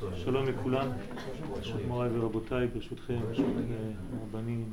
[0.00, 0.88] שלום לכולם,
[1.50, 3.46] ברשות מוריי ורבותיי, ברשותכם, ברשות
[4.20, 4.70] הרבנים,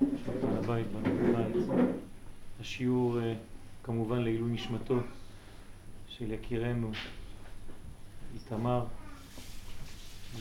[0.00, 1.56] בעל הבית, הבית.
[2.60, 3.34] השיעור אה,
[3.82, 4.98] כמובן לעילוי נשמתו
[6.08, 6.90] של יקירנו
[8.34, 8.84] איתמר,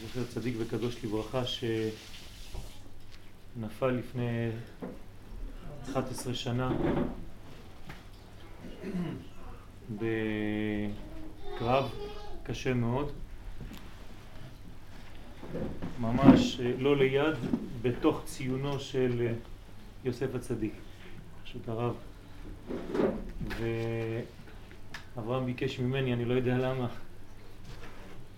[0.02, 1.42] זוכר צדיק וקדוש לברכה,
[3.56, 4.50] שנפל לפני
[5.92, 6.72] 11 שנה
[11.56, 11.90] בקרב
[12.44, 13.12] קשה מאוד,
[16.00, 17.36] ממש אה, לא ליד,
[17.82, 19.34] בתוך ציונו של אה,
[20.06, 20.74] יוסף הצדיק,
[21.44, 21.96] פשוט הרב.
[25.16, 26.88] ואברהם ביקש ממני, אני לא יודע למה,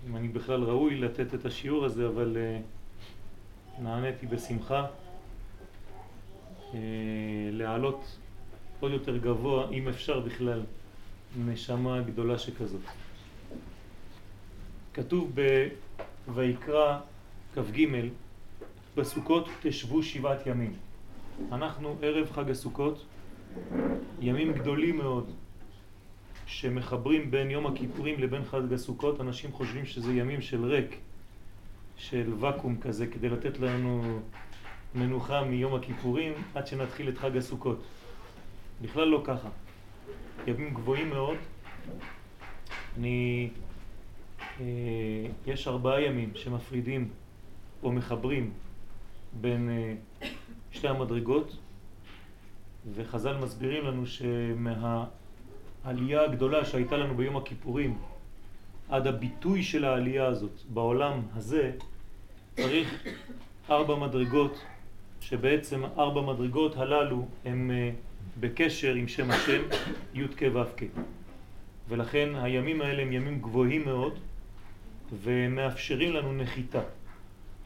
[0.09, 2.59] אם אני בכלל ראוי לתת את השיעור הזה, אבל אה,
[3.84, 4.85] נעניתי בשמחה
[7.52, 8.18] להעלות
[8.79, 10.62] עוד יותר גבוה, אם אפשר בכלל,
[11.45, 12.81] נשמה גדולה שכזאת.
[14.93, 15.31] כתוב
[16.34, 16.99] בויקרא
[17.55, 17.86] כ"ג,
[18.95, 20.74] בסוכות תשבו שבעת ימים.
[21.51, 23.05] אנחנו ערב חג הסוכות,
[24.21, 25.32] ימים גדולים מאוד
[26.46, 29.21] שמחברים בין יום הכיפורים לבין חג הסוכות.
[29.21, 30.98] אנשים חושבים שזה ימים של ריק,
[31.98, 34.20] של וקום כזה, כדי לתת לנו
[34.96, 37.84] מנוחה מיום הכיפורים עד שנתחיל את חג הסוכות.
[38.82, 39.49] בכלל לא ככה.
[40.48, 41.38] ימים גבוהים מאוד.
[42.98, 43.49] אני
[45.48, 47.10] יש ארבעה ימים שמפרידים
[47.84, 48.52] או מחברים
[49.41, 49.94] בין אה,
[50.72, 51.58] שתי המדרגות
[52.96, 55.12] וחז"ל מסבירים לנו שמהעלייה
[56.24, 57.98] הגדולה שהייתה לנו ביום הכיפורים
[58.90, 61.72] עד הביטוי של העלייה הזאת בעולם הזה
[62.55, 63.04] צריך
[63.70, 64.63] ארבע מדרגות
[65.22, 67.91] שבעצם ארבע מדרגות הללו הם אה,
[68.40, 69.62] בקשר עם שם השם
[70.13, 70.84] י' כ' ו' כ'
[71.90, 74.19] ולכן הימים האלה הם ימים גבוהים מאוד
[75.13, 76.81] ומאפשרים לנו נחיתה.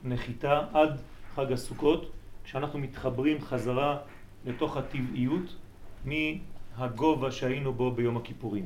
[0.04, 1.00] נחיתה עד
[1.36, 2.12] חג הסוכות,
[2.44, 3.98] כשאנחנו מתחברים חזרה
[4.46, 5.56] לתוך הטבעיות
[6.06, 8.66] מהגובה שהיינו בו ביום הכיפורים.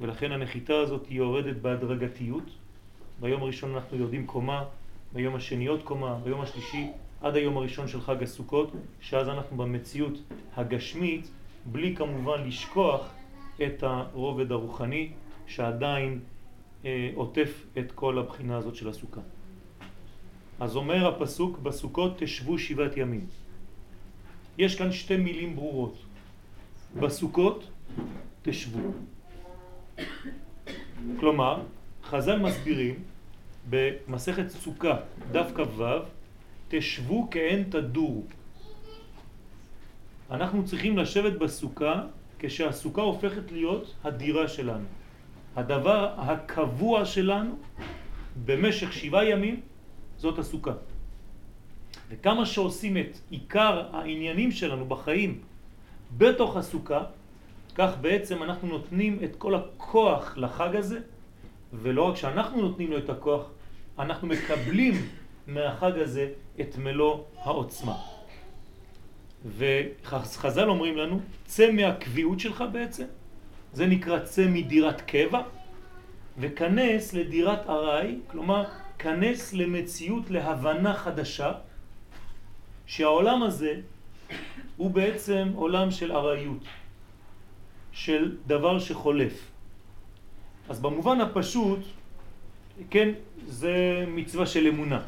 [0.00, 2.44] ולכן הנחיתה הזאת היא יורדת בהדרגתיות.
[3.20, 4.64] ביום הראשון אנחנו יורדים קומה,
[5.12, 10.18] ביום השני עוד קומה, ביום השלישי עד היום הראשון של חג הסוכות, שאז אנחנו במציאות
[10.56, 11.30] הגשמית,
[11.66, 13.14] בלי כמובן לשכוח
[13.62, 15.12] את הרובד הרוחני
[15.46, 16.20] שעדיין
[17.14, 19.20] עוטף את כל הבחינה הזאת של הסוכה.
[20.60, 23.26] אז אומר הפסוק, בסוכות תשבו שבעת ימים.
[24.58, 25.98] יש כאן שתי מילים ברורות.
[27.00, 27.70] בסוכות
[28.42, 28.90] תשבו.
[31.20, 31.62] כלומר,
[32.04, 32.94] חז"ל מסבירים
[33.70, 34.96] במסכת סוכה,
[35.32, 35.84] דף כ"ו,
[36.68, 38.22] תשבו כעין תדורו.
[40.30, 42.02] אנחנו צריכים לשבת בסוכה
[42.38, 44.86] כשהסוכה הופכת להיות הדירה שלנו.
[45.56, 47.58] הדבר הקבוע שלנו
[48.44, 49.60] במשך שבעה ימים
[50.16, 50.72] זאת הסוכה.
[52.10, 55.40] וכמה שעושים את עיקר העניינים שלנו בחיים
[56.18, 57.04] בתוך הסוכה,
[57.74, 61.00] כך בעצם אנחנו נותנים את כל הכוח לחג הזה,
[61.72, 63.50] ולא רק שאנחנו נותנים לו את הכוח,
[63.98, 64.94] אנחנו מקבלים
[65.46, 66.28] מהחג הזה
[66.60, 67.96] את מלוא העוצמה.
[69.56, 73.04] וחז"ל אומרים לנו, צא מהקביעות שלך בעצם,
[73.72, 75.42] זה נקרא צא מדירת קבע
[76.38, 78.64] וכנס לדירת ארעי, כלומר
[78.98, 81.52] כנס למציאות, להבנה חדשה,
[82.86, 83.74] שהעולם הזה
[84.76, 86.64] הוא בעצם עולם של ארעיות,
[87.92, 89.50] של דבר שחולף.
[90.68, 91.78] אז במובן הפשוט,
[92.90, 93.08] כן,
[93.46, 95.00] זה מצווה של אמונה.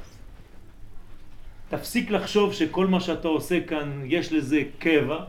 [1.69, 5.25] תפסיק לחשוב שכל מה שאתה עושה כאן יש לזה קבע,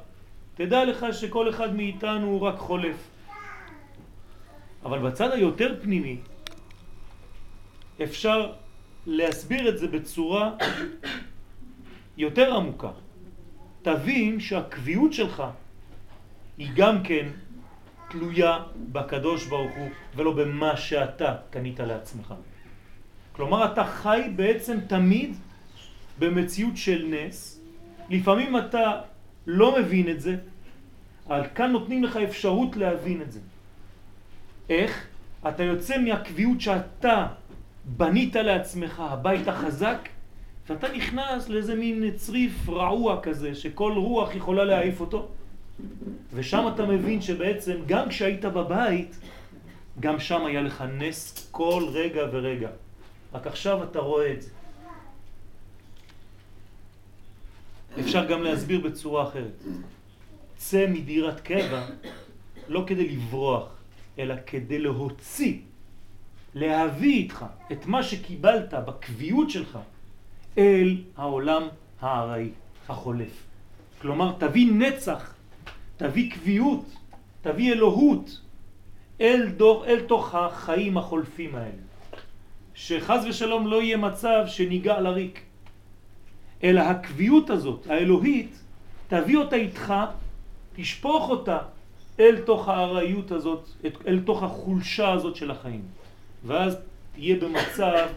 [0.56, 3.11] תדע לך שכל אחד מאיתנו הוא רק חולף.
[4.86, 6.18] אבל בצד היותר פנימי
[8.04, 8.54] אפשר
[9.06, 10.52] להסביר את זה בצורה
[12.18, 12.92] יותר עמוקה.
[13.82, 15.44] תבין שהקביעות שלך
[16.58, 17.28] היא גם כן
[18.10, 18.60] תלויה
[18.92, 22.34] בקדוש ברוך הוא ולא במה שאתה קנית לעצמך.
[23.32, 25.36] כלומר אתה חי בעצם תמיד
[26.20, 27.62] במציאות של נס,
[28.10, 29.02] לפעמים אתה
[29.48, 30.36] לא מבין את זה,
[31.28, 33.40] אבל כאן נותנים לך אפשרות להבין את זה.
[34.72, 35.08] איך?
[35.48, 37.28] אתה יוצא מהקביעות שאתה
[37.86, 40.10] בנית לעצמך, הבית החזק,
[40.70, 45.28] ואתה נכנס לאיזה מין צריף רעוע כזה, שכל רוח יכולה להעיף אותו.
[46.34, 49.20] ושם אתה מבין שבעצם גם כשהיית בבית,
[50.00, 52.70] גם שם היה לך נס כל רגע ורגע.
[53.34, 54.50] רק עכשיו אתה רואה את זה.
[58.00, 59.64] אפשר גם להסביר בצורה אחרת.
[60.56, 61.86] צא מדירת קבע
[62.68, 63.81] לא כדי לברוח,
[64.22, 65.58] אלא כדי להוציא
[66.56, 69.80] להביא איתך את מה שקיבלת בקביעות שלך
[70.58, 71.68] אל העולם
[72.02, 72.50] הארעי,
[72.90, 73.44] החולף.
[74.02, 75.34] כלומר, תביא נצח,
[75.98, 76.86] תביא קביעות,
[77.42, 78.42] תביא אלוהות
[79.22, 81.84] אל, דור, אל תוך החיים החולפים האלה.
[82.74, 85.42] שחז ושלום לא יהיה מצב שניגע לריק,
[86.64, 88.60] אלא הקביעות הזאת, האלוהית,
[89.08, 89.94] תביא אותה איתך,
[90.76, 91.58] תשפוך אותה
[92.22, 93.70] אל תוך הארעיות הזאת,
[94.08, 95.84] אל תוך החולשה הזאת של החיים.
[96.46, 96.78] ואז
[97.14, 98.08] תהיה במצב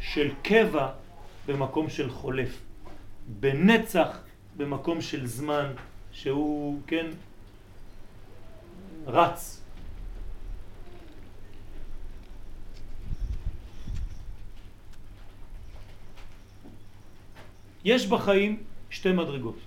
[0.00, 0.88] של קבע
[1.46, 2.62] במקום של חולף,
[3.40, 4.18] בנצח
[4.56, 5.72] במקום של זמן
[6.12, 7.06] שהוא, כן,
[9.06, 9.58] רץ.
[17.84, 19.58] יש בחיים שתי מדרגות.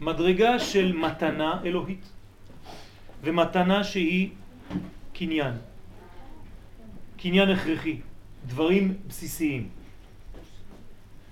[0.00, 2.04] מדרגה של מתנה אלוהית
[3.22, 4.28] ומתנה שהיא
[5.12, 5.54] קניין.
[7.16, 7.96] קניין הכרחי,
[8.46, 9.68] דברים בסיסיים.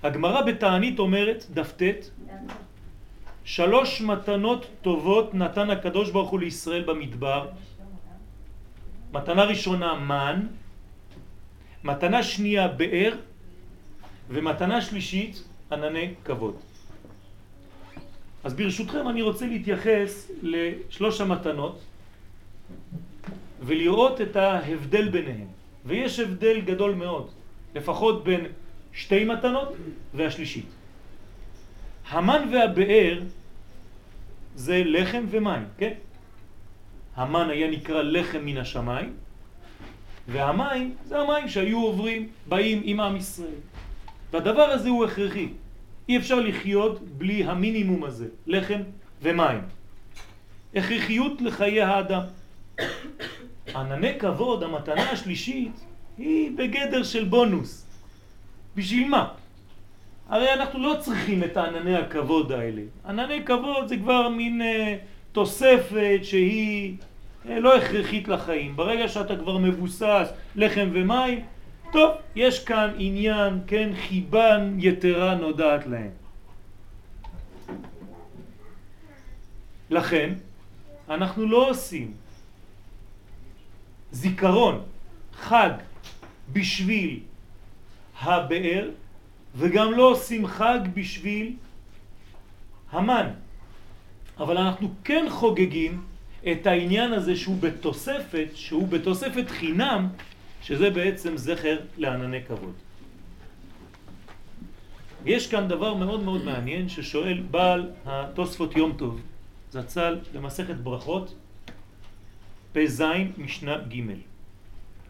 [0.03, 2.11] הגמרא בתענית אומרת, דף ט',
[3.45, 7.49] שלוש מתנות טובות נתן הקדוש ברוך הוא לישראל במדבר.
[9.13, 10.47] מתנה ראשונה מן,
[11.85, 13.13] מתנה שנייה באר,
[14.29, 15.43] ומתנה שלישית
[15.73, 16.57] ענני כבוד.
[18.45, 21.81] אז ברשותכם אני רוצה להתייחס לשלוש המתנות
[23.61, 25.47] ולראות את ההבדל ביניהם.
[25.85, 27.31] ויש הבדל גדול מאוד,
[27.75, 28.47] לפחות בין
[28.93, 29.73] שתי מתנות
[30.15, 30.67] והשלישית.
[32.09, 33.23] המן והבאר
[34.55, 35.93] זה לחם ומים, כן?
[37.17, 39.13] המן היה נקרא לחם מן השמיים,
[40.29, 43.61] והמים זה המים שהיו עוברים, באים עם עם ישראל.
[44.33, 45.49] והדבר הזה הוא הכרחי.
[46.09, 48.81] אי אפשר לחיות בלי המינימום הזה, לחם
[49.23, 49.61] ומים.
[50.75, 52.23] הכרחיות לחיי האדם.
[53.75, 55.73] ענני כבוד, המתנה השלישית,
[56.19, 57.87] היא בגדר של בונוס.
[58.77, 59.29] בשביל מה?
[60.29, 62.83] הרי אנחנו לא צריכים את הענני הכבוד האלה.
[63.09, 64.97] ענני כבוד זה כבר מין אה,
[65.33, 66.97] תוספת שהיא
[67.49, 68.77] אה, לא הכרחית לחיים.
[68.77, 71.41] ברגע שאתה כבר מבוסס לחם ומים,
[71.93, 76.11] טוב, יש כאן עניין, כן, חיבן יתרה נודעת להם.
[79.91, 80.35] לכן,
[81.09, 82.13] אנחנו לא עושים
[84.13, 84.83] זיכרון,
[85.33, 85.71] חג,
[86.53, 87.21] בשביל
[88.21, 88.91] הבאר,
[89.57, 91.57] וגם לא עושים חג בשביל
[92.93, 93.29] המן.
[94.39, 96.03] אבל אנחנו כן חוגגים
[96.53, 100.09] את העניין הזה שהוא בתוספת, שהוא בתוספת חינם,
[100.63, 102.75] שזה בעצם זכר לענני כבוד.
[105.25, 109.21] יש כאן דבר מאוד מאוד מעניין ששואל בעל התוספות יום טוב,
[109.71, 111.35] זצ"ל במסכת ברכות,
[112.73, 113.03] פ"ז
[113.39, 114.03] משנה ג'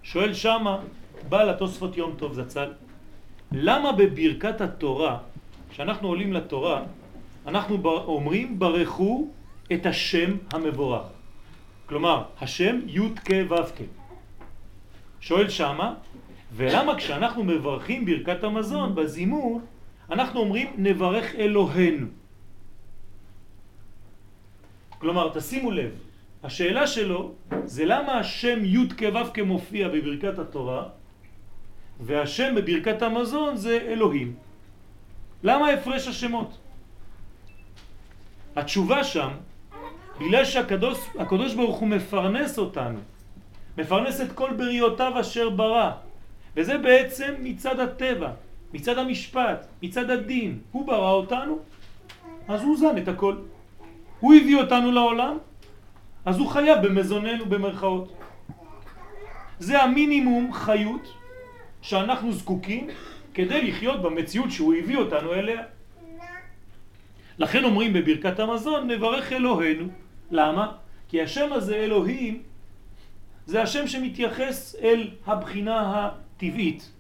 [0.03, 0.79] שואל שמה
[1.29, 2.73] בעל התוספות יום טוב זצ"ל,
[3.53, 5.19] למה בברכת התורה,
[5.71, 6.85] כשאנחנו עולים לתורה,
[7.47, 9.29] אנחנו אומרים ברכו
[9.73, 11.07] את השם המבורך.
[11.87, 13.98] כלומר, השם י' כ' ו' כ'.
[15.21, 15.95] שואל שמה,
[16.53, 19.61] ולמה כשאנחנו מברכים ברכת המזון בזימור,
[20.11, 22.07] אנחנו אומרים נברך אלוהינו.
[24.99, 25.93] כלומר, תשימו לב,
[26.43, 27.33] השאלה שלו
[27.65, 30.89] זה למה השם י' כו' כמופיע בברכת התורה
[32.01, 34.35] והשם בברכת המזון זה אלוהים.
[35.43, 36.59] למה הפרש השמות?
[38.57, 39.31] התשובה שם,
[40.21, 42.99] בגלל שהקדוש ברוך הוא מפרנס אותנו,
[43.79, 45.91] מפרנס את כל בריאותיו אשר ברא,
[46.57, 48.31] וזה בעצם מצד הטבע,
[48.75, 50.59] מצד המשפט, מצד הדין.
[50.73, 51.59] הוא ברא אותנו,
[52.49, 53.37] אז הוא זן את הכל.
[54.21, 55.39] הוא הביא אותנו לעולם,
[56.25, 58.13] אז הוא חייב במזוננו במרכאות.
[59.59, 61.15] זה המינימום חיות
[61.83, 62.87] שאנחנו זקוקים
[63.35, 65.63] כדי לחיות במציאות שהוא הביא אותנו אליה.
[67.39, 69.87] לכן אומרים בברכת המזון נברך אלוהינו.
[70.31, 70.73] למה?
[71.09, 72.43] כי השם הזה אלוהים
[73.49, 76.91] זה השם שמתייחס אל הבחינה הטבעית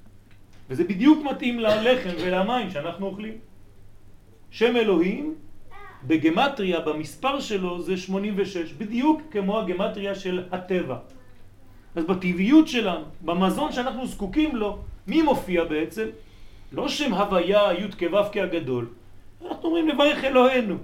[0.70, 3.34] וזה בדיוק מתאים ללחם ולמים שאנחנו אוכלים.
[4.50, 5.34] שם אלוהים
[6.04, 10.96] בגמטריה, במספר שלו, זה 86, בדיוק כמו הגמטריה של הטבע.
[11.96, 16.06] אז בטבעיות שלנו, במזון שאנחנו זקוקים לו, מי מופיע בעצם?
[16.72, 18.88] לא שם הוויה י' כו' כהגדול.
[19.44, 20.76] אנחנו אומרים לברך אלוהינו.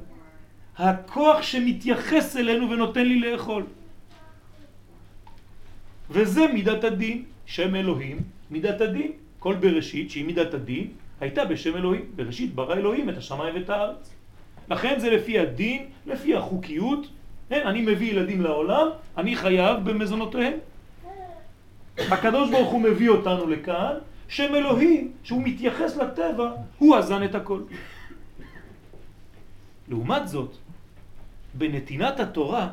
[0.76, 3.64] הכוח שמתייחס אלינו ונותן לי לאכול.
[6.10, 8.18] וזה מידת הדין, שם אלוהים,
[8.50, 9.12] מידת הדין.
[9.38, 10.88] כל בראשית, שהיא מידת הדין,
[11.20, 12.04] הייתה בשם אלוהים.
[12.16, 14.10] בראשית ברא אלוהים את השמיים ואת הארץ.
[14.70, 17.06] לכן זה לפי הדין, לפי החוקיות.
[17.48, 20.58] כן, אני מביא ילדים לעולם, אני חייב במזונותיהם.
[21.98, 23.94] הקדוש ברוך הוא מביא אותנו לכאן,
[24.28, 27.60] שם אלוהים, שהוא מתייחס לטבע, הוא אזן את הכל.
[29.88, 30.56] לעומת זאת,
[31.54, 32.68] בנתינת התורה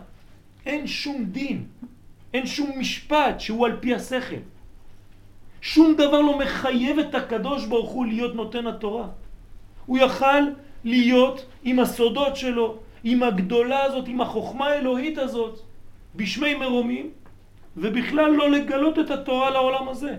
[0.65, 1.65] אין שום דין,
[2.33, 4.41] אין שום משפט שהוא על פי השכל.
[5.61, 9.07] שום דבר לא מחייב את הקדוש ברוך הוא להיות נותן התורה.
[9.85, 10.43] הוא יכל
[10.83, 15.59] להיות עם הסודות שלו, עם הגדולה הזאת, עם החוכמה האלוהית הזאת,
[16.15, 17.09] בשמי מרומים,
[17.77, 20.17] ובכלל לא לגלות את התורה לעולם הזה.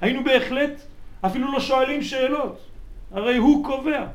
[0.00, 0.80] היינו בהחלט
[1.20, 2.58] אפילו לא שואלים שאלות,
[3.10, 4.06] הרי הוא קובע.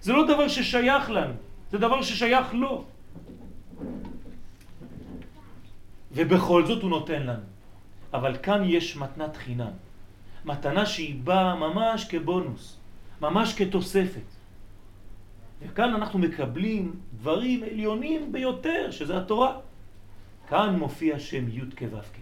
[0.00, 1.34] זה לא דבר ששייך לנו,
[1.70, 2.84] זה דבר ששייך לו.
[6.16, 7.42] ובכל זאת הוא נותן לנו.
[8.14, 9.70] אבל כאן יש מתנת חינם.
[10.44, 12.76] מתנה שהיא באה ממש כבונוס,
[13.20, 14.28] ממש כתוספת.
[15.62, 19.56] וכאן אנחנו מקבלים דברים עליונים ביותר, שזה התורה.
[20.48, 22.18] כאן מופיע שם י' כו' כ'.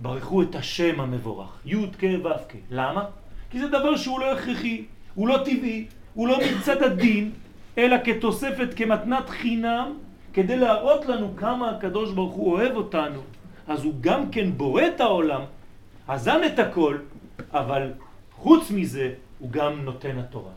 [0.00, 2.54] ברכו את השם המבורך, י' כו' כ'.
[2.70, 3.04] למה?
[3.50, 7.32] כי זה דבר שהוא לא הכרחי, הוא לא טבעי, הוא לא מצד הדין,
[7.78, 9.98] אלא כתוספת, כמתנת חינם,
[10.32, 13.20] כדי להראות לנו כמה הקדוש ברוך הוא אוהב אותנו.
[13.66, 15.42] אז הוא גם כן בורא את העולם,
[16.08, 16.98] אזן את הכל,
[17.50, 17.92] אבל
[18.32, 20.52] חוץ מזה הוא גם נותן התורה.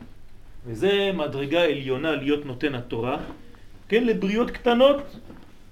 [0.66, 3.16] וזה מדרגה עליונה להיות נותן התורה,
[3.88, 5.16] כן, לבריות קטנות,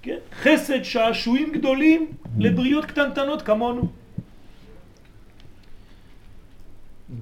[0.01, 3.87] כן, חסד שעשועים גדולים לבריות קטנטנות כמונו.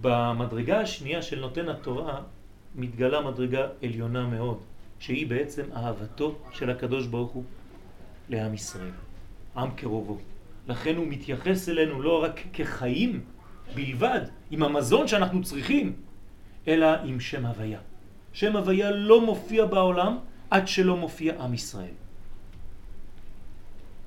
[0.01, 2.21] במדרגה השנייה של נותן התורה
[2.75, 4.57] מתגלה מדרגה עליונה מאוד,
[5.03, 7.43] שהיא בעצם אהבתו של הקדוש ברוך הוא
[8.29, 8.95] לעם ישראל,
[9.57, 10.17] עם קרובו.
[10.67, 13.21] לכן הוא מתייחס אלינו לא רק כחיים
[13.75, 15.93] בלבד, עם המזון שאנחנו צריכים,
[16.67, 17.79] אלא עם שם הוויה.
[18.33, 20.17] שם הוויה לא מופיע בעולם
[20.49, 21.95] עד שלא מופיע עם ישראל.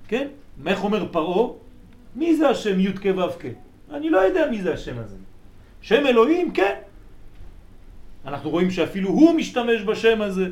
[0.08, 0.28] כן?
[0.66, 1.52] איך אומר פרעה?
[2.14, 3.44] מי זה השם י' כ' ו' כ'?
[3.92, 5.16] אני לא יודע מי זה השם הזה.
[5.80, 6.74] שם אלוהים, כן.
[8.24, 10.50] אנחנו רואים שאפילו הוא משתמש בשם הזה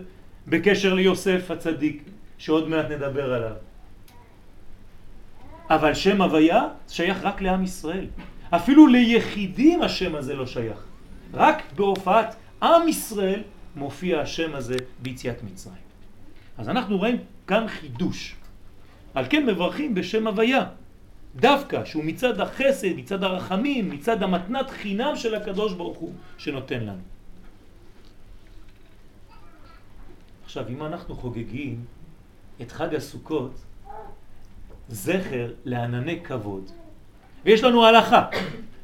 [0.49, 2.03] בקשר ליוסף הצדיק,
[2.39, 3.57] שעוד מעט נדבר עליו.
[5.71, 8.07] אבל שם הוויה שייך רק לעם ישראל.
[8.51, 10.79] אפילו ליחידים השם הזה לא שייך.
[11.35, 13.43] רק בהופעת עם ישראל
[13.77, 15.85] מופיע השם הזה ביציאת מצרים.
[16.59, 18.37] אז אנחנו רואים כאן חידוש.
[19.15, 20.65] על כן מברכים בשם הוויה.
[21.37, 27.14] דווקא שהוא מצד החסד, מצד הרחמים, מצד המתנת חינם של הקדוש ברוך הוא שנותן לנו.
[30.57, 31.85] עכשיו, אם אנחנו חוגגים
[32.63, 33.51] את חג הסוכות,
[34.89, 36.71] זכר לענני כבוד,
[37.45, 38.27] ויש לנו הלכה,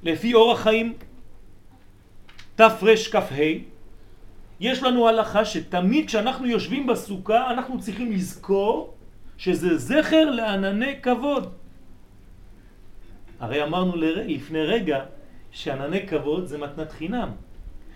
[0.02, 0.94] לפי אורח חיים
[2.54, 3.44] תרכ"ה,
[4.60, 8.94] יש לנו הלכה שתמיד כשאנחנו יושבים בסוכה אנחנו צריכים לזכור
[9.38, 11.52] שזה זכר לענני כבוד.
[13.40, 15.04] הרי אמרנו לפני רגע
[15.50, 17.28] שענני כבוד זה מתנת חינם.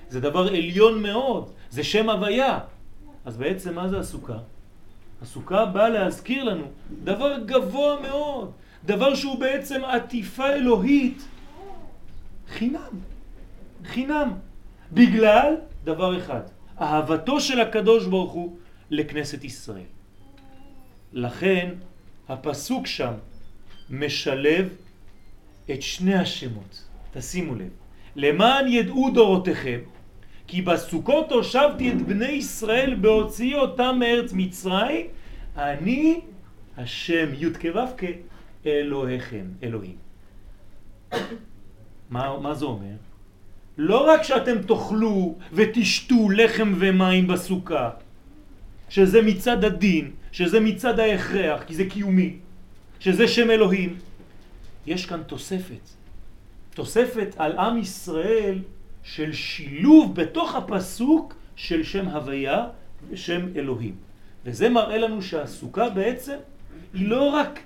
[0.09, 2.59] זה דבר עליון מאוד, זה שם הוויה.
[3.25, 4.39] אז בעצם מה זה הסוכה?
[5.23, 6.65] הסוכה באה להזכיר לנו
[7.05, 8.53] דבר גבוה מאוד,
[8.85, 11.29] דבר שהוא בעצם עטיפה אלוהית
[12.49, 12.99] חינם,
[13.85, 14.33] חינם,
[14.93, 15.55] בגלל
[15.85, 16.41] דבר אחד,
[16.81, 18.57] אהבתו של הקדוש ברוך הוא
[18.91, 19.91] לכנסת ישראל.
[21.13, 21.75] לכן
[22.29, 23.13] הפסוק שם
[23.91, 24.69] משלב
[25.71, 26.85] את שני השמות.
[27.13, 27.69] תשימו לב.
[28.17, 29.81] למען ידעו דורותיכם
[30.55, 35.07] כי בסוכות הושבתי את בני ישראל בהוציאי אותם מארץ מצרים
[35.57, 36.21] אני
[36.77, 38.07] השם י' כו'
[38.63, 39.97] כאלוהיכם, אלוהים.
[42.11, 42.97] מה, מה זה אומר?
[43.79, 47.91] לא רק שאתם תאכלו ותשתו לחם ומים בסוכה,
[48.89, 52.37] שזה מצד הדין, שזה מצד ההכרח, כי זה קיומי,
[53.01, 53.97] שזה שם אלוהים,
[54.87, 55.89] יש כאן תוספת.
[56.75, 58.59] תוספת על עם ישראל
[59.05, 62.67] של שילוב בתוך הפסוק של שם הוויה
[63.11, 63.95] ושם אלוהים.
[64.45, 66.37] וזה מראה לנו שהסוכה בעצם
[66.95, 67.61] היא לא רק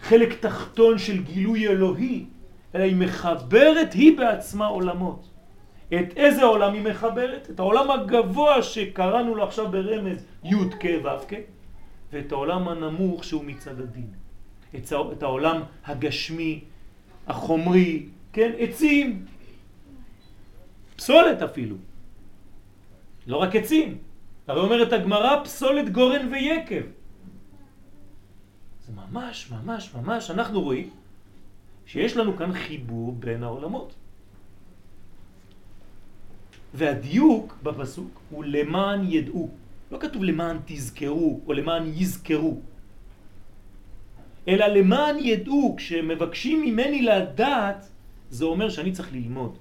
[0.00, 2.24] חלק תחתון של גילוי אלוהי,
[2.74, 5.28] אלא היא מחברת היא בעצמה עולמות.
[5.88, 7.50] את איזה עולם היא מחברת?
[7.50, 11.34] את העולם הגבוה שקראנו לו עכשיו ברמז י' כ' ו' כ',
[12.12, 14.08] ואת העולם הנמוך שהוא מצד הדין.
[15.12, 16.60] את העולם הגשמי,
[17.26, 18.50] החומרי, כן?
[18.58, 19.24] עצים,
[20.96, 21.76] פסולת אפילו.
[23.26, 23.98] לא רק עצים.
[24.46, 26.82] הרי אומרת הגמרא פסולת גורן ויקב.
[28.86, 30.90] זה ממש ממש ממש, אנחנו רואים
[31.86, 33.94] שיש לנו כאן חיבור בין העולמות.
[36.74, 39.50] והדיוק בפסוק הוא למען ידעו.
[39.90, 42.60] לא כתוב למען תזכרו או למען יזכרו.
[44.48, 47.88] אלא למען ידעו, כשמבקשים ממני לדעת,
[48.30, 49.58] זה אומר שאני צריך ללמוד.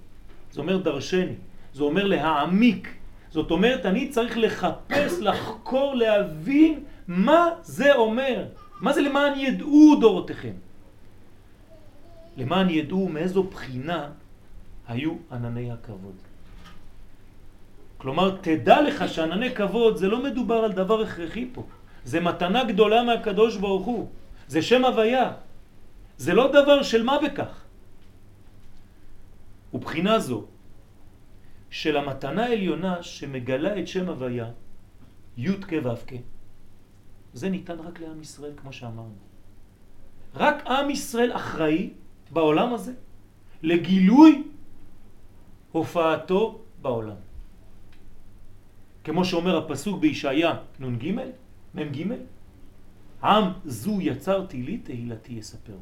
[0.56, 1.36] זה אומר דרשני,
[1.74, 2.88] זה אומר להעמיק.
[3.30, 8.46] זאת אומרת, אני צריך לחפש, לחקור, להבין מה זה אומר.
[8.82, 10.56] מה זה למען ידעו דורותיכם?
[12.38, 14.10] למען ידעו מאיזו בחינה
[14.88, 16.16] היו ענני הכבוד.
[17.98, 21.64] כלומר, תדע לך שענני כבוד זה לא מדובר על דבר הכרחי פה.
[22.08, 24.08] זה מתנה גדולה מהקדוש ברוך הוא.
[24.48, 25.32] זה שם הוויה.
[26.18, 27.65] זה לא דבר של מה בכך.
[29.76, 30.46] ובחינה זו
[31.70, 34.52] של המתנה העליונה שמגלה את שם הוויה,
[35.38, 36.14] י' כ' ו' כ',
[37.34, 39.20] זה ניתן רק לעם ישראל, כמו שאמרנו.
[40.36, 41.94] רק עם ישראל אחראי
[42.32, 42.94] בעולם הזה
[43.64, 44.44] לגילוי
[45.72, 47.20] הופעתו בעולם.
[49.04, 51.04] כמו שאומר הפסוק בישעיה נ"ג,
[51.76, 51.98] מ"ג,
[53.24, 55.78] עם זו יצרתי לי תהילתי יספר.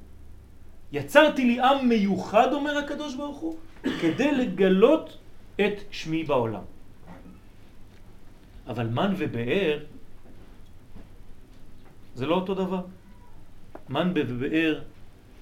[0.93, 5.17] יצרתי לי עם מיוחד, אומר הקדוש ברוך הוא, כדי לגלות
[5.55, 6.61] את שמי בעולם.
[8.67, 9.79] אבל מן ובאר
[12.15, 12.81] זה לא אותו דבר.
[13.89, 14.81] מן ובאר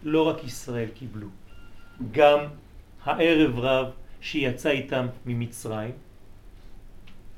[0.03, 1.27] לא רק ישראל קיבלו,
[2.11, 2.39] גם
[3.03, 3.87] הערב רב
[4.21, 5.91] שיצא איתם ממצרים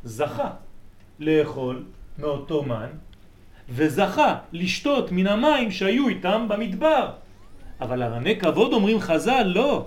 [0.03, 0.49] זכה
[1.19, 1.83] לאכול
[2.17, 2.89] מאותו מן
[3.69, 7.22] וזכה לשתות מן המים שהיו איתם במדבר.
[7.83, 9.85] אבל ענני כבוד אומרים חז"ל, לא.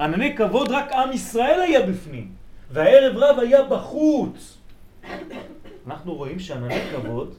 [0.00, 2.28] ענני כבוד רק עם ישראל היה בפנים,
[2.70, 4.58] והערב רב היה בחוץ.
[5.86, 7.34] אנחנו רואים שענני כבוד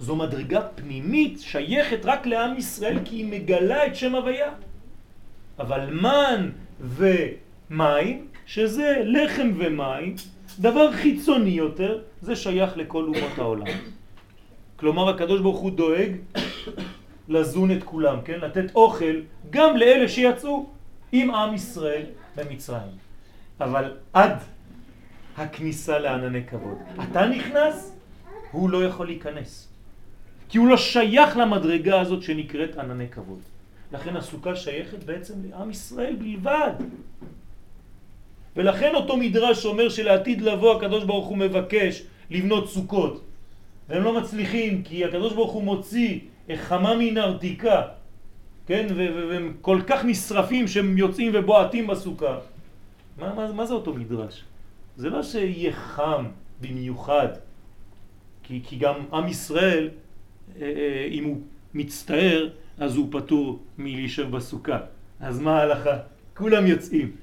[0.00, 4.50] זו מדרגה פנימית שייכת רק לעם ישראל כי היא מגלה את שם הוויה.
[5.58, 6.50] אבל מן
[6.80, 10.14] ומים, שזה לחם ומים,
[10.58, 13.66] דבר חיצוני יותר, זה שייך לכל אומות העולם.
[14.76, 16.12] כלומר הקדוש ברוך הוא דואג
[17.28, 18.38] לזון את כולם, כן?
[18.40, 20.66] לתת אוכל גם לאלה שיצאו
[21.12, 22.92] עם עם ישראל במצרים.
[23.60, 24.38] אבל עד
[25.36, 26.78] הכניסה לענני כבוד.
[27.10, 27.96] אתה נכנס,
[28.50, 29.68] הוא לא יכול להיכנס.
[30.48, 33.40] כי הוא לא שייך למדרגה הזאת שנקראת ענני כבוד.
[33.92, 36.72] לכן הסוכה שייכת בעצם לעם ישראל בלבד.
[38.56, 43.24] ולכן אותו מדרש אומר שלעתיד לבוא הקדוש ברוך הוא מבקש לבנות סוכות
[43.88, 46.18] והם לא מצליחים כי הקדוש ברוך הוא מוציא
[46.56, 47.82] חמה מן ארתיקה
[48.66, 48.86] כן?
[48.96, 52.38] והם כל כך נשרפים שהם יוצאים ובועטים בסוכה
[53.18, 54.44] מה, מה, מה זה אותו מדרש?
[54.96, 56.24] זה לא שיהיה חם
[56.60, 57.28] במיוחד
[58.42, 59.90] כי, כי גם עם ישראל
[60.60, 61.40] אה, אה, אם הוא
[61.74, 64.78] מצטער אז הוא פטור מלהישב בסוכה
[65.20, 65.98] אז מה ההלכה?
[66.36, 67.16] כולם יוצאים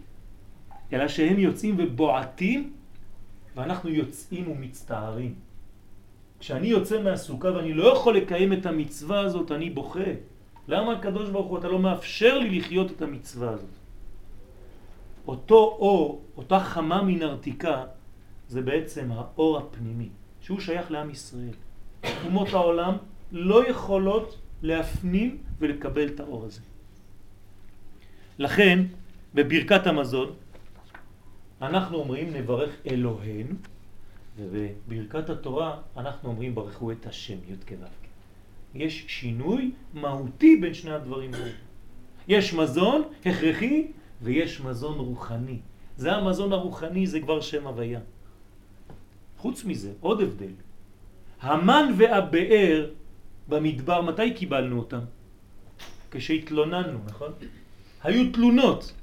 [0.93, 2.73] אלא שהם יוצאים ובועטים
[3.55, 5.33] ואנחנו יוצאים ומצטערים.
[6.41, 10.11] כשאני יוצא מהסוכה ואני לא יכול לקיים את המצווה הזאת, אני בוכה.
[10.67, 13.69] למה הקדוש ברוך הוא אתה לא מאפשר לי לחיות את המצווה הזאת?
[15.27, 17.83] אותו אור, אותה חמה מן ארתיקה,
[18.47, 20.09] זה בעצם האור הפנימי,
[20.41, 21.53] שהוא שייך לעם ישראל.
[22.25, 22.97] אומות העולם
[23.31, 26.61] לא יכולות להפנים ולקבל את האור הזה.
[28.39, 28.83] לכן,
[29.33, 30.33] בברכת המזון,
[31.61, 33.55] אנחנו אומרים נברך אלוהינו,
[34.37, 37.85] ובברכת התורה אנחנו אומרים ברכו את השם י' כו'
[38.75, 41.51] יש שינוי מהותי בין שני הדברים האלה.
[42.27, 43.87] יש מזון הכרחי
[44.21, 45.57] ויש מזון רוחני.
[45.97, 47.99] זה המזון הרוחני, זה כבר שם הוויה.
[49.37, 50.53] חוץ מזה, עוד הבדל.
[51.41, 52.89] המן והבאר
[53.47, 54.99] במדבר, מתי קיבלנו אותם?
[56.11, 57.31] כשהתלוננו, נכון?
[58.03, 58.93] היו תלונות.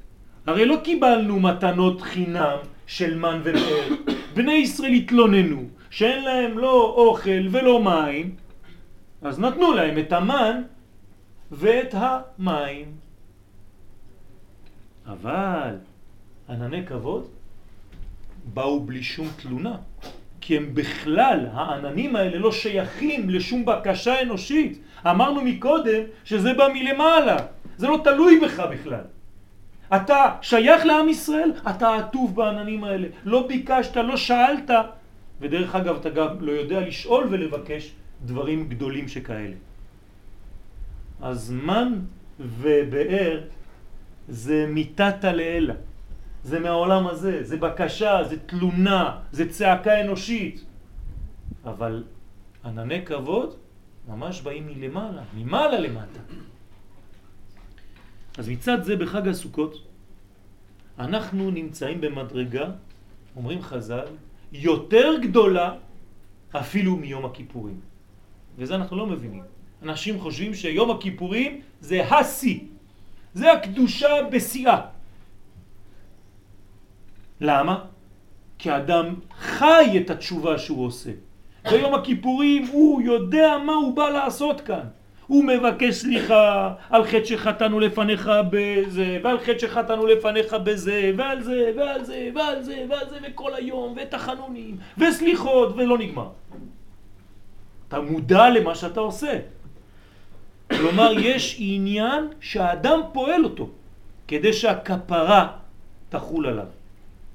[0.46, 4.07] הרי לא קיבלנו מתנות חינם של מן ובאר.
[4.38, 8.36] בני ישראל התלוננו שאין להם לא אוכל ולא מים,
[9.22, 10.62] אז נתנו להם את המן
[11.50, 12.86] ואת המים.
[15.06, 15.74] אבל
[16.48, 17.28] ענני כבוד
[18.54, 19.76] באו בלי שום תלונה,
[20.40, 24.78] כי הם בכלל, העננים האלה לא שייכים לשום בקשה אנושית.
[25.06, 27.36] אמרנו מקודם שזה בא מלמעלה,
[27.76, 29.17] זה לא תלוי בך בכלל.
[29.96, 33.08] אתה שייך לעם ישראל, אתה עטוף בעננים האלה.
[33.24, 34.70] לא ביקשת, לא שאלת,
[35.40, 37.92] ודרך אגב אתה גם לא יודע לשאול ולבקש
[38.24, 39.56] דברים גדולים שכאלה.
[41.22, 41.92] אז מן
[42.40, 43.40] ובאר
[44.28, 45.74] זה מיטת לאלה,
[46.42, 50.64] זה מהעולם הזה, זה בקשה, זה תלונה, זה צעקה אנושית.
[51.64, 52.04] אבל
[52.64, 53.54] ענני כבוד
[54.08, 56.20] ממש באים מלמעלה, ממעלה למטה.
[58.38, 59.82] אז מצד זה בחג הסוכות
[60.98, 62.66] אנחנו נמצאים במדרגה,
[63.36, 64.06] אומרים חז"ל,
[64.52, 65.74] יותר גדולה
[66.52, 67.80] אפילו מיום הכיפורים.
[68.58, 69.42] וזה אנחנו לא מבינים.
[69.82, 72.58] אנשים חושבים שיום הכיפורים זה השיא,
[73.34, 74.80] זה הקדושה בשיאה.
[77.40, 77.84] למה?
[78.58, 81.10] כי האדם חי את התשובה שהוא עושה.
[81.70, 84.97] ביום הכיפורים הוא יודע מה הוא בא לעשות כאן.
[85.28, 91.72] הוא מבקש סליחה על חטא שחטאנו לפניך בזה, ועל חטא שחטאנו לפניך בזה, ועל זה,
[91.76, 96.28] ועל זה, ועל זה, ועל זה, וכל היום, ותחנונים, וסליחות, ולא נגמר.
[97.88, 99.38] אתה מודע למה שאתה עושה.
[100.70, 103.68] כלומר, יש עניין שהאדם פועל אותו,
[104.28, 105.46] כדי שהכפרה
[106.08, 106.66] תחול עליו.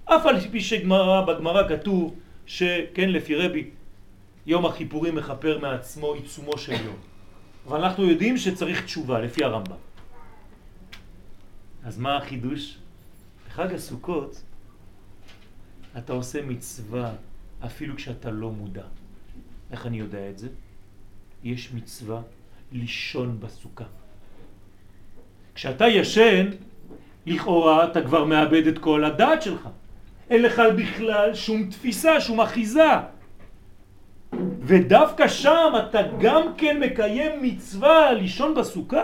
[0.06, 3.70] אף על פי שגמרא, בגמרא כתוב שכן, לפי רבי,
[4.46, 7.13] יום הכיפורים מכפר מעצמו עיצומו של יום.
[7.68, 9.76] אבל אנחנו יודעים שצריך תשובה, לפי הרמב"ם.
[11.84, 12.78] אז מה החידוש?
[13.48, 14.44] בחג הסוכות
[15.98, 17.12] אתה עושה מצווה
[17.66, 18.84] אפילו כשאתה לא מודע.
[19.72, 20.48] איך אני יודע את זה?
[21.44, 22.22] יש מצווה
[22.72, 23.84] לישון בסוכה.
[25.56, 26.50] כשאתה ישן,
[27.26, 29.70] לכאורה אתה כבר מאבד את כל הדעת שלך.
[30.30, 32.90] אין לך בכלל שום תפיסה, שום אחיזה.
[34.62, 39.04] ודווקא שם אתה גם כן מקיים מצווה לישון בסוכה?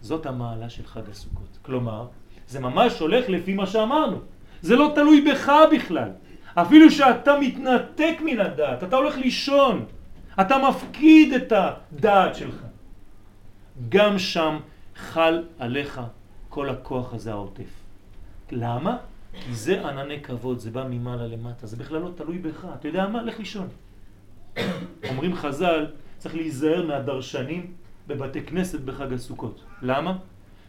[0.00, 1.58] זאת המעלה של חג הסוכות.
[1.62, 2.06] כלומר,
[2.48, 4.18] זה ממש הולך לפי מה שאמרנו.
[4.62, 6.10] זה לא תלוי בך בכלל.
[6.54, 9.84] אפילו שאתה מתנתק מן הדעת, אתה הולך לישון,
[10.40, 12.62] אתה מפקיד את הדעת שלך.
[13.88, 14.58] גם שם
[14.96, 16.00] חל עליך
[16.48, 17.70] כל הכוח הזה העוטף.
[18.50, 18.96] למה?
[19.32, 22.66] כי זה ענני כבוד, זה בא ממעלה למטה, זה בכלל לא תלוי בך.
[22.80, 23.22] אתה יודע מה?
[23.22, 23.68] לך לישון.
[25.08, 25.86] אומרים חז"ל,
[26.18, 27.72] צריך להיזהר מהדרשנים
[28.06, 29.64] בבתי כנסת בחג הסוכות.
[29.82, 30.16] למה?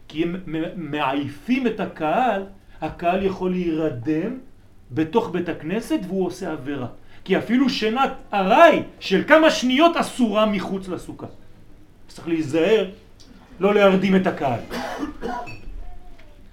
[0.08, 0.36] כי הם
[0.76, 2.42] מעייפים את הקהל,
[2.80, 4.38] הקהל יכול להירדם
[4.90, 6.86] בתוך בית הכנסת והוא עושה עבירה.
[7.24, 11.26] כי אפילו שנת ארעי של כמה שניות אסורה מחוץ לסוכה.
[12.08, 12.90] צריך להיזהר
[13.60, 14.60] לא להרדים את הקהל.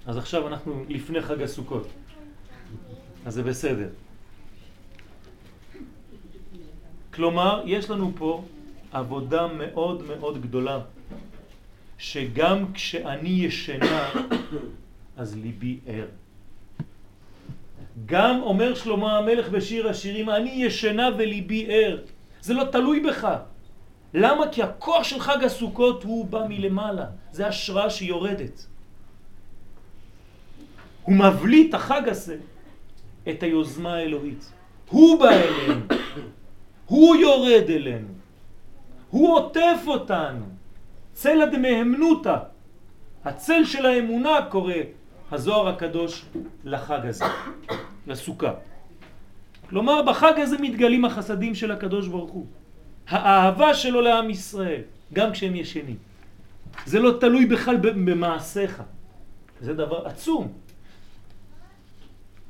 [0.05, 1.87] אז עכשיו אנחנו לפני חג הסוכות.
[3.25, 3.87] אז זה בסדר.
[7.15, 8.43] כלומר, יש לנו פה
[8.91, 10.79] עבודה מאוד מאוד גדולה,
[11.97, 14.09] שגם כשאני ישנה,
[15.17, 16.07] אז ליבי ער.
[18.05, 21.99] גם אומר שלמה המלך בשיר השירים, אני ישנה וליבי ער.
[22.41, 23.27] זה לא תלוי בך.
[24.13, 24.47] למה?
[24.51, 27.05] כי הכוח של חג הסוכות הוא בא מלמעלה.
[27.31, 28.65] זה השראה שיורדת.
[31.03, 32.37] הוא מבליט החג הזה
[33.29, 34.51] את היוזמה האלוהית.
[34.89, 35.81] הוא בא אלינו.
[36.85, 38.07] הוא יורד אלינו.
[39.09, 40.45] הוא עוטף אותנו.
[41.13, 42.37] צלע דמהמנותא.
[43.25, 44.73] הצל של האמונה קורא
[45.31, 46.25] הזוהר הקדוש
[46.63, 47.25] לחג הזה,
[48.07, 48.53] לסוכה.
[49.69, 52.45] כלומר, בחג הזה מתגלים החסדים של הקדוש ברוך הוא.
[53.07, 54.81] האהבה שלו לעם ישראל,
[55.13, 55.97] גם כשהם ישנים.
[56.85, 58.83] זה לא תלוי בכלל במעשיך.
[59.61, 60.47] זה דבר עצום.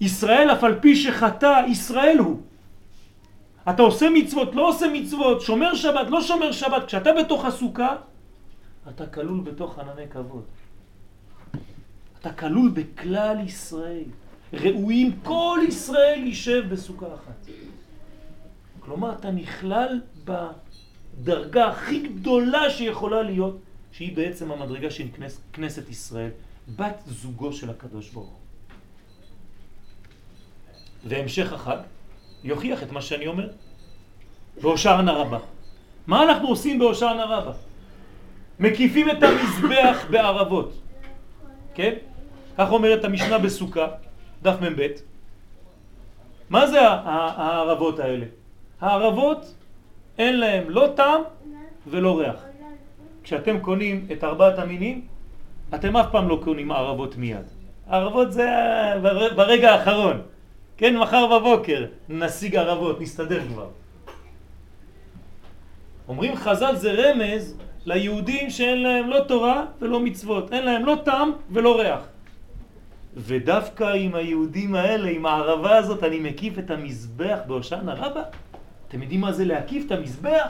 [0.02, 2.42] ישראל אף על פי שחטא, ישראל הוא.
[3.70, 6.86] אתה עושה מצוות, לא עושה מצוות, שומר שבת, לא שומר שבת.
[6.88, 7.96] כשאתה בתוך הסוכה,
[8.90, 10.44] אתה כלול בתוך ענני כבוד.
[12.20, 14.04] אתה כלול בכלל ישראל.
[14.54, 17.50] ראויים כל ישראל יישב בסוכה אחת.
[18.80, 23.58] כלומר, אתה נכלל בדרגה הכי גדולה שיכולה להיות,
[23.92, 26.30] שהיא בעצם המדרגה של כנס, כנסת ישראל,
[26.76, 28.40] בת זוגו של הקדוש ברוך הוא.
[31.08, 31.78] והמשך החג
[32.46, 33.48] יוכיח את מה שאני אומר.
[34.62, 35.40] בהושענא רבה.
[36.08, 37.52] מה אנחנו עושים בהושענא רבה?
[38.60, 40.82] מקיפים את המזבח בערבות.
[41.74, 41.94] כן?
[42.58, 43.88] כך אומרת המשנה בסוכה,
[44.42, 44.88] דף מ"ב.
[46.50, 48.26] מה זה הערבות האלה?
[48.82, 49.54] הערבות
[50.18, 51.22] אין להם לא טעם
[51.88, 52.46] ולא ריח.
[53.24, 55.02] כשאתם קונים את ארבעת המינים,
[55.76, 57.46] אתם אף פעם לא קונים ערבות מיד.
[57.90, 58.50] ערבות זה
[59.36, 60.22] ברגע האחרון.
[60.78, 63.70] כן, מחר בבוקר נשיג ערבות, נסתדר כבר.
[66.08, 71.32] אומרים חז"ל זה רמז ליהודים שאין להם לא תורה ולא מצוות, אין להם לא טעם
[71.50, 72.00] ולא ריח.
[73.16, 78.24] ודווקא עם היהודים האלה, עם הערבה הזאת, אני מקיף את המזבח בהושענא רבה.
[78.88, 80.48] אתם יודעים מה זה להקיף את המזבח?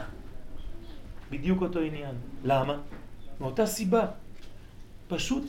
[1.32, 2.16] בדיוק אותו עניין.
[2.44, 2.78] למה?
[3.42, 4.06] מאותה סיבה.
[5.08, 5.44] פשוט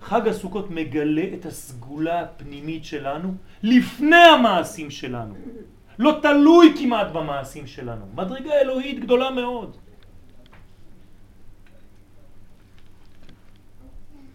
[0.00, 5.34] חג הסוכות מגלה את הסגולה הפנימית שלנו לפני המעשים שלנו.
[5.98, 8.06] לא תלוי כמעט במעשים שלנו.
[8.14, 9.76] מדרגה אלוהית גדולה מאוד.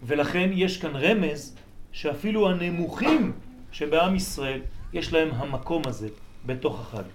[0.02, 1.56] ולכן יש כאן רמז
[1.92, 3.32] שאפילו הנמוכים
[3.72, 4.60] שבעם ישראל
[4.92, 6.08] יש להם המקום הזה
[6.46, 7.08] בתוך החג.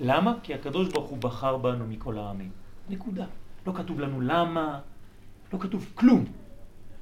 [0.00, 0.34] למה?
[0.42, 2.50] כי הקדוש ברוך הוא בחר בנו מכל העמים.
[2.88, 3.26] נקודה.
[3.66, 4.80] לא כתוב לנו למה,
[5.52, 6.24] לא כתוב כלום.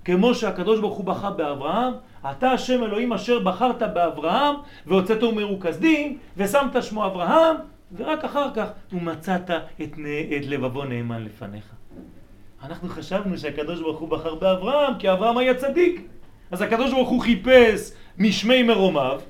[0.06, 1.92] כמו שהקדוש ברוך הוא בחר באברהם,
[2.30, 4.54] אתה השם אלוהים אשר בחרת באברהם
[4.86, 7.56] והוצאתו מרוכזדים ושמת שמו אברהם
[7.96, 9.92] ורק אחר כך ומצאת את,
[10.36, 11.64] את לבבו נאמן לפניך.
[12.62, 16.00] אנחנו חשבנו שהקדוש ברוך הוא בחר באברהם כי אברהם היה צדיק.
[16.50, 19.20] אז הקדוש ברוך הוא חיפש משמי מרומיו,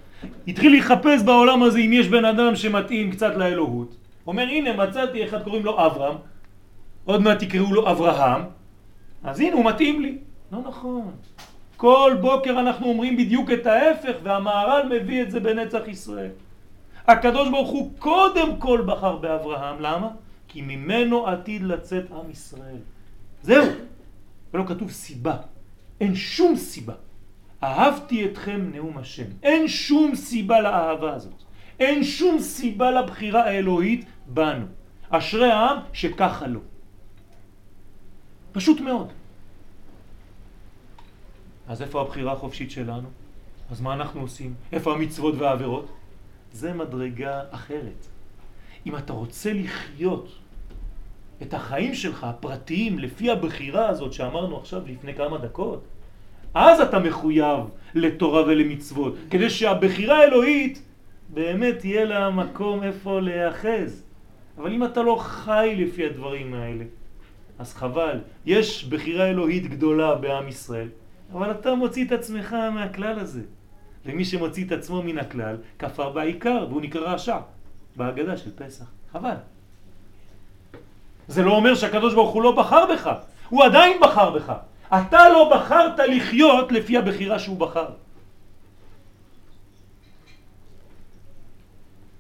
[0.49, 3.97] התחיל לחפש בעולם הזה אם יש בן אדם שמתאים קצת לאלוהות.
[4.27, 6.17] אומר הנה מצאתי אחד קוראים לו אברהם,
[7.05, 8.43] עוד מעט תקראו לו אברהם,
[9.25, 10.19] אז הנה הוא מתאים לי.
[10.53, 11.13] לא נכון.
[11.77, 16.31] כל בוקר אנחנו אומרים בדיוק את ההפך והמהר"ל מביא את זה בנצח ישראל.
[17.07, 20.09] הקדוש ברוך הוא קודם כל בחר באברהם, למה?
[20.49, 22.79] כי ממנו עתיד לצאת עם ישראל.
[23.43, 23.67] זהו.
[24.55, 25.37] ולא כתוב סיבה.
[26.01, 26.95] אין שום סיבה.
[27.63, 29.31] אהבתי אתכם נאום השם.
[29.43, 31.43] אין שום סיבה לאהבה הזאת.
[31.81, 34.67] אין שום סיבה לבחירה האלוהית בנו.
[35.11, 36.61] אשרי העם שככה לא.
[38.53, 39.13] פשוט מאוד.
[41.69, 43.09] אז איפה הבחירה החופשית שלנו?
[43.71, 44.55] אז מה אנחנו עושים?
[44.73, 45.89] איפה המצוות והעבירות?
[46.53, 48.07] זה מדרגה אחרת.
[48.87, 50.29] אם אתה רוצה לחיות
[51.43, 55.85] את החיים שלך הפרטיים לפי הבחירה הזאת שאמרנו עכשיו לפני כמה דקות,
[56.55, 57.61] אז אתה מחויב
[57.95, 60.83] לתורה ולמצוות, כדי שהבחירה האלוהית
[61.29, 64.03] באמת יהיה לה מקום איפה להיאחז.
[64.59, 66.85] אבל אם אתה לא חי לפי הדברים האלה,
[67.59, 68.19] אז חבל.
[68.47, 70.89] יש בחירה אלוהית גדולה בעם ישראל,
[71.33, 73.43] אבל אתה מוציא את עצמך מהכלל הזה.
[74.07, 77.39] ומי שמוציא את עצמו מן הכלל, כפר בעיקר, והוא נקרא רשע,
[77.97, 78.85] בהגדה של פסח.
[79.12, 79.35] חבל.
[81.29, 83.11] זה לא אומר שהקדוש ברוך הוא לא בחר בך,
[83.49, 84.53] הוא עדיין בחר בך.
[84.89, 87.89] אתה לא בחרת לחיות לפי הבחירה שהוא בחר.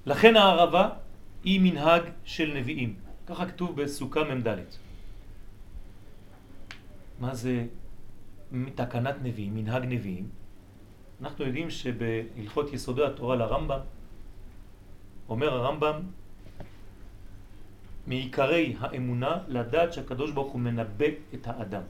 [0.06, 0.88] לכן הערבה
[1.44, 2.94] היא מנהג של נביאים.
[3.26, 4.48] ככה כתוב בסוכה מ"ד.
[7.20, 7.64] מה זה
[8.74, 10.28] תקנת נביאים, מנהג נביאים?
[11.20, 13.80] אנחנו יודעים שבהלכות יסודי התורה לרמב"ם,
[15.28, 16.00] אומר הרמב"ם,
[18.06, 21.82] מעיקרי האמונה לדעת שהקדוש ברוך הוא מנבא את האדם.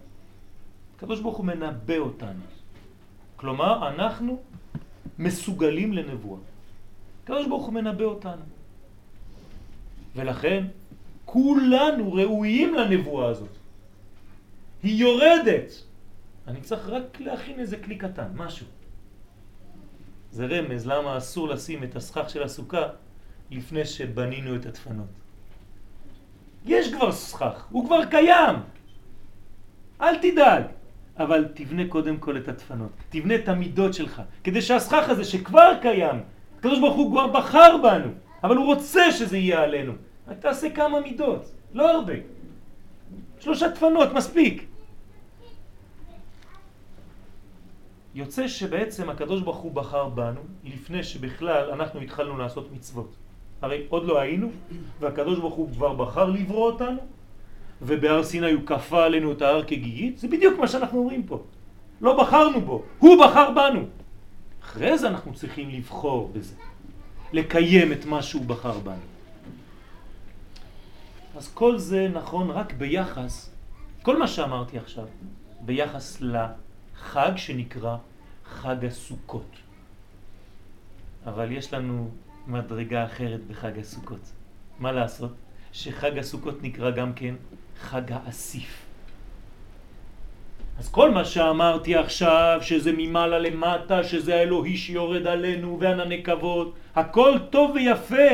[0.97, 2.42] הקדוש ברוך הוא מנבא אותנו.
[3.37, 4.42] כלומר, אנחנו
[5.19, 6.40] מסוגלים לנבואה.
[7.25, 8.42] הקדוש ברוך הוא מנבא אותנו.
[10.16, 10.64] ולכן,
[11.25, 13.57] כולנו ראויים לנבואה הזאת.
[14.83, 15.83] היא יורדת.
[16.46, 18.66] אני צריך רק להכין איזה כלי קטן, משהו.
[20.30, 22.82] זה רמז למה אסור לשים את הסכך של הסוכה
[23.50, 25.09] לפני שבנינו את הדפנות.
[26.64, 28.56] יש כבר סכך, הוא כבר קיים.
[30.00, 30.64] אל תדאג.
[31.18, 36.20] אבל תבנה קודם כל את הדפנות, תבנה את המידות שלך, כדי שהסכך הזה שכבר קיים,
[36.59, 38.11] הקדוש ברוך הוא כבר בחר בנו,
[38.44, 39.92] אבל הוא רוצה שזה יהיה עלינו.
[40.28, 42.12] רק תעשה כמה מידות, לא הרבה.
[43.40, 44.66] שלושה דפנות, מספיק.
[48.16, 53.16] יוצא שבעצם הקדוש ברוך הוא בחר בנו לפני שבכלל אנחנו התחלנו לעשות מצוות.
[53.62, 54.50] הרי עוד לא היינו,
[55.00, 56.98] והקדוש ברוך הוא כבר בחר לברוא אותנו,
[57.83, 61.42] ובהר סיני הוא כפה עלינו את ההר כגיגית, זה בדיוק מה שאנחנו אומרים פה.
[62.00, 63.85] לא בחרנו בו, הוא בחר בנו.
[64.62, 66.55] אחרי זה אנחנו צריכים לבחור בזה,
[67.33, 69.07] לקיים את מה שהוא בחר בנו.
[71.37, 73.50] אז כל זה נכון רק ביחס,
[74.02, 75.07] כל מה שאמרתי עכשיו,
[75.61, 76.20] ביחס
[76.96, 77.96] לחג שנקרא
[78.44, 79.56] חג הסוכות.
[81.26, 82.11] אבל יש לנו
[82.46, 84.32] מדרגה אחרת בחג הסוכות.
[84.78, 85.32] מה לעשות?
[85.72, 87.35] שחג הסוכות נקרא גם כן
[87.80, 88.87] חג האסיף.
[90.78, 97.38] אז כל מה שאמרתי עכשיו, שזה ממעלה למטה, שזה האלוהי שיורד עלינו וענני כבוד, הכל
[97.50, 98.28] טוב ויפה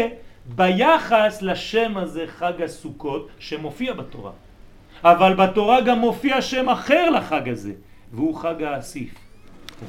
[0.47, 4.33] ביחס לשם הזה חג הסוכות שמופיע בתורה.
[5.05, 7.73] אבל בתורה גם מופיע שם אחר לחג הזה,
[8.13, 9.15] והוא חג האסיף.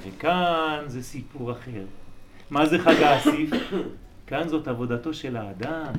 [0.01, 1.86] וכאן זה סיפור אחר.
[2.49, 3.49] מה זה חג האסיף?
[4.27, 5.93] כאן זאת עבודתו של האדם,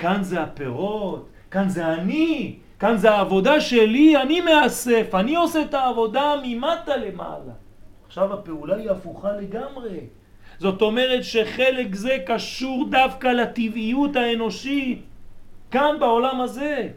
[0.00, 5.74] כאן זה הפירות, כאן זה אני, כאן זה העבודה שלי, אני מאסף, אני עושה את
[5.74, 7.52] העבודה ממטה למעלה.
[8.06, 10.00] עכשיו הפעולה היא הפוכה לגמרי.
[10.58, 15.02] זאת אומרת שחלק זה קשור דווקא לטבעיות האנושית,
[15.70, 16.88] כאן בעולם הזה.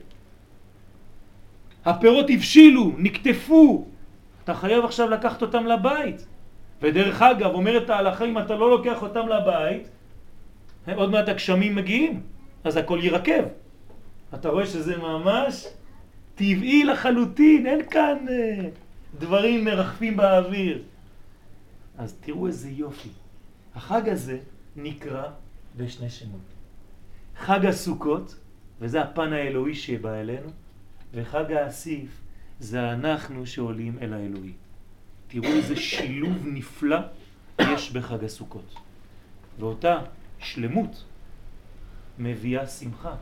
[1.85, 3.85] הפירות הבשילו, נקטפו,
[4.43, 6.25] אתה חייב עכשיו לקחת אותם לבית.
[6.81, 9.87] ודרך אגב, אומרת ההלכה, אם אתה לא לוקח אותם לבית,
[10.95, 12.21] עוד מעט הגשמים מגיעים,
[12.63, 13.43] אז הכל יירקב.
[14.33, 15.67] אתה רואה שזה ממש
[16.35, 18.69] טבעי לחלוטין, אין כאן אה,
[19.19, 20.81] דברים מרחפים באוויר.
[21.97, 23.09] אז תראו איזה יופי.
[23.75, 24.37] החג הזה
[24.75, 25.23] נקרא
[25.77, 26.41] בשני שמות.
[27.37, 28.35] חג הסוכות,
[28.79, 30.49] וזה הפן האלוהי שבא אלינו,
[31.13, 32.22] וחג האסיף
[32.59, 34.51] זה אנחנו שעולים אל האלוהי.
[35.27, 36.97] תראו איזה שילוב נפלא
[37.59, 38.75] יש בחג הסוכות.
[39.59, 39.99] ואותה
[40.39, 41.03] שלמות
[42.19, 43.15] מביאה שמחה.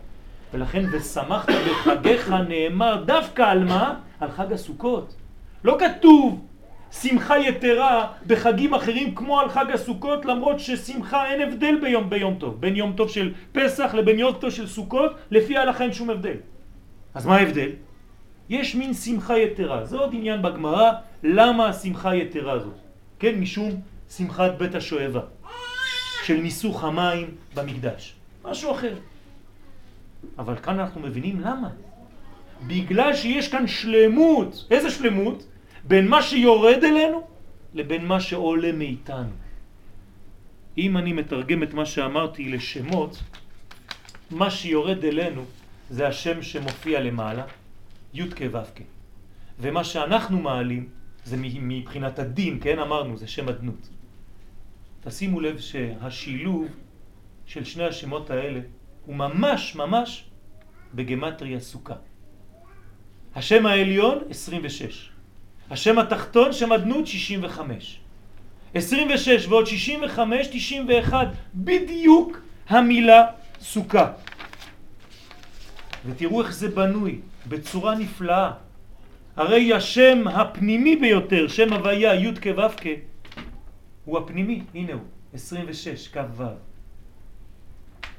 [0.53, 3.99] ולכן ושמחת בחגיך נאמר דווקא על מה?
[4.19, 5.15] על חג הסוכות.
[5.63, 6.45] לא כתוב
[6.91, 12.61] שמחה יתרה בחגים אחרים כמו על חג הסוכות למרות ששמחה אין הבדל ביום ביום טוב
[12.61, 16.37] בין יום טוב של פסח לבין יום טוב של סוכות לפי ההלכה אין שום הבדל
[17.13, 17.69] אז מה ההבדל?
[18.51, 19.85] יש מין שמחה יתרה.
[19.85, 20.91] זה עוד עניין בגמרא
[21.23, 22.75] למה השמחה יתרה הזאת?
[23.19, 23.71] כן משום
[24.09, 25.21] שמחת בית השואבה
[26.25, 28.15] של ניסוך המים במקדש.
[28.43, 28.95] משהו אחר.
[30.37, 31.69] אבל כאן אנחנו מבינים למה.
[32.67, 34.67] בגלל שיש כאן שלמות.
[34.71, 35.47] איזה שלמות?
[35.87, 37.27] בין מה שיורד אלינו
[37.73, 39.31] לבין מה שעולה מאיתנו.
[40.77, 43.23] אם אני מתרגם את מה שאמרתי לשמות,
[44.31, 45.43] מה שיורד אלינו
[45.89, 47.43] זה השם שמופיע למעלה,
[48.13, 48.81] י' כו' כ'.
[49.59, 50.89] ומה שאנחנו מעלים
[51.25, 53.89] זה מבחינת הדין, כן אמרנו, זה שם אדנות.
[55.01, 56.67] תשימו לב שהשילוב
[57.45, 58.59] של שני השמות האלה
[59.05, 60.25] הוא ממש ממש
[60.93, 61.95] בגמטריה סוכה.
[63.35, 65.09] השם העליון 26,
[65.69, 67.99] השם התחתון, שם אדנות 65.
[68.73, 73.25] 26 ועוד 65, 91, בדיוק המילה
[73.61, 74.11] סוכה.
[76.05, 78.51] ותראו איך זה בנוי, בצורה נפלאה.
[79.35, 82.87] הרי השם הפנימי ביותר, שם הוויה, י' כו' כ',
[84.05, 85.01] הוא הפנימי, הנה הוא,
[85.33, 86.43] 26, כ' ו'.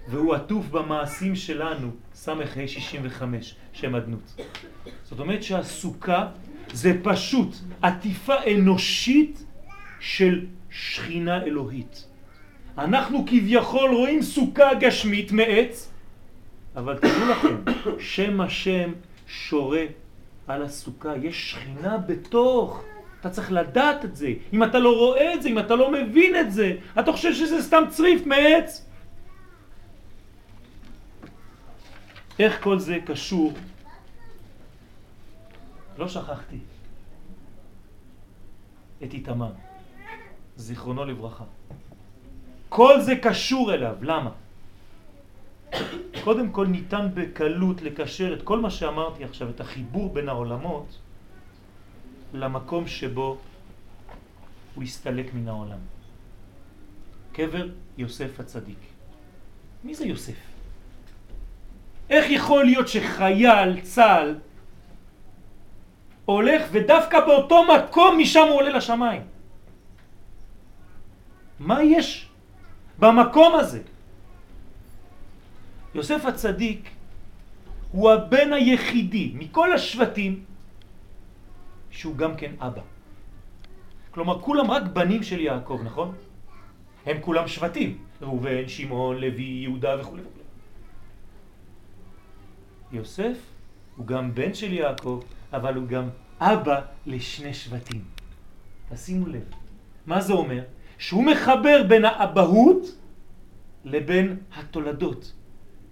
[0.09, 2.33] והוא עטוף במעשים שלנו, ס"ה
[2.67, 4.41] 65, שם אדנות.
[5.05, 6.29] זאת אומרת שהסוכה
[6.73, 9.45] זה פשוט עטיפה אנושית
[10.01, 12.07] של שכינה אלוהית.
[12.79, 15.93] אנחנו כביכול רואים סוכה גשמית מעץ,
[16.77, 17.57] אבל תדעו לכם,
[17.99, 18.93] שם השם
[19.33, 19.85] שורה
[20.47, 22.85] על הסוכה, יש שכינה בתוך.
[23.21, 24.33] אתה צריך לדעת את זה.
[24.53, 27.63] אם אתה לא רואה את זה, אם אתה לא מבין את זה, אתה חושב שזה
[27.63, 28.87] סתם צריף מעץ.
[32.39, 33.53] איך כל זה קשור
[35.99, 36.59] לא שכחתי
[39.03, 39.53] את איתמר,
[40.57, 41.45] זיכרונו לברכה.
[42.69, 44.31] כל זה קשור אליו, למה?
[46.25, 50.99] קודם כל ניתן בקלות לקשר את כל מה שאמרתי עכשיו, את החיבור בין העולמות,
[52.35, 53.39] למקום שבו
[54.75, 55.79] הוא הסתלק מן העולם.
[57.33, 58.79] קבר יוסף הצדיק.
[59.85, 60.41] מי זה יוסף?
[62.11, 64.39] איך יכול להיות שחייל צה"ל
[66.25, 69.23] הולך ודווקא באותו מקום משם הוא עולה לשמיים.
[71.59, 72.29] מה יש
[72.99, 73.83] במקום הזה?
[75.95, 76.91] יוסף הצדיק
[77.93, 80.45] הוא הבן היחידי מכל השבטים
[81.91, 82.83] שהוא גם כן אבא.
[84.11, 86.15] כלומר, כולם רק בנים של יעקב, נכון?
[87.07, 90.17] הם כולם שבטים, ראובן, שמעון, לוי, יהודה וכו'.
[92.93, 93.37] יוסף
[93.97, 95.21] הוא גם בן של יעקב,
[95.53, 96.09] אבל הוא גם
[96.41, 98.05] אבא לשני שבטים.
[98.89, 99.45] תשימו לב.
[100.07, 100.63] מה זה אומר?
[100.99, 102.83] שהוא מחבר בין האבהות
[103.85, 105.33] לבין התולדות.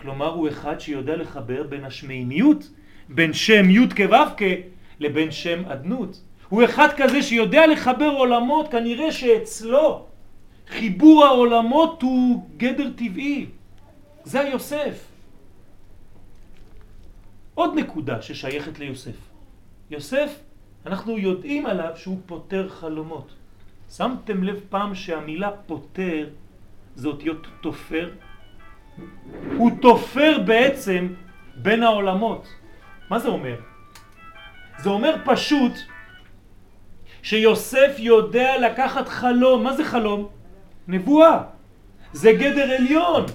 [0.01, 2.69] כלומר, הוא אחד שיודע לחבר בין השמימיות,
[3.09, 4.45] בין שם י' כו'
[5.01, 6.21] לבין שם אדנות.
[6.49, 10.07] הוא אחד כזה שיודע לחבר עולמות, כנראה שאצלו
[10.69, 13.47] חיבור העולמות הוא גדר טבעי.
[14.25, 15.07] זה היוסף.
[17.55, 19.17] עוד נקודה ששייכת ליוסף.
[19.91, 20.41] יוסף,
[20.87, 23.35] אנחנו יודעים עליו שהוא פותר חלומות.
[23.91, 26.29] שמתם לב פעם שהמילה פותר
[26.95, 28.11] זה אותיות תופר?
[29.57, 31.09] הוא תופר בעצם
[31.57, 32.49] בין העולמות.
[33.11, 33.57] מה זה אומר?
[34.79, 35.73] זה אומר פשוט
[37.23, 39.65] שיוסף יודע לקחת חלום.
[39.65, 40.29] מה זה חלום?
[40.89, 41.43] נבואה.
[42.13, 43.27] זה גדר עליון.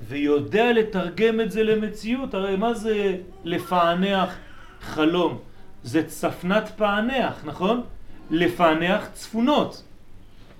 [0.00, 2.34] ויודע לתרגם את זה למציאות.
[2.34, 4.36] הרי מה זה לפענח
[4.80, 5.38] חלום?
[5.82, 7.82] זה צפנת פענח, נכון?
[8.30, 9.82] לפענח צפונות.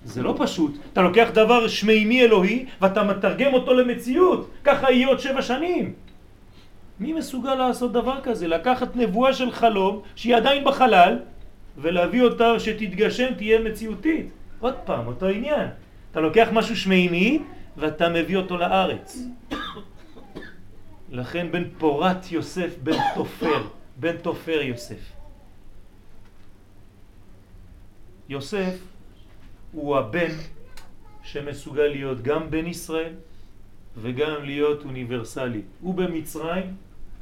[0.05, 0.79] זה לא פשוט.
[0.93, 4.51] אתה לוקח דבר שמימי אלוהי ואתה מתרגם אותו למציאות.
[4.65, 5.93] ככה יהיה עוד שבע שנים.
[7.01, 8.49] מי מסוגל לעשות דבר כזה?
[8.49, 11.19] לקחת נבואה של חלום שהיא עדיין בחלל
[11.79, 14.27] ולהביא אותה שתתגשם, תהיה מציאותית.
[14.61, 15.69] עוד פעם, אותו עניין.
[16.11, 17.43] אתה לוקח משהו שמימי
[17.77, 19.19] ואתה מביא אותו לארץ.
[21.11, 23.63] לכן בן פורת יוסף, בן תופר,
[23.97, 25.13] בן תופר יוסף.
[28.29, 28.75] יוסף
[29.73, 30.31] הוא הבן
[31.23, 33.13] שמסוגל להיות גם בן ישראל
[33.97, 35.61] וגם להיות אוניברסלי.
[35.81, 36.75] הוא במצרים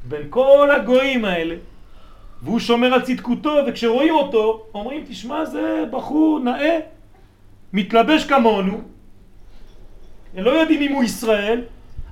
[0.09, 1.57] בין כל הגויים האלה,
[2.43, 6.79] והוא שומר על צדקותו, וכשרואים אותו, אומרים, תשמע, זה בחור נאה,
[7.73, 8.81] מתלבש כמונו,
[10.37, 11.61] הם לא יודעים אם הוא ישראל,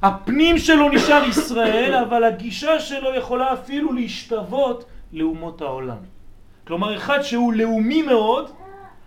[0.02, 5.96] הפנים שלו נשאר ישראל, אבל הגישה שלו יכולה אפילו להשתוות לאומות העולם.
[6.66, 8.50] כלומר, אחד שהוא לאומי מאוד,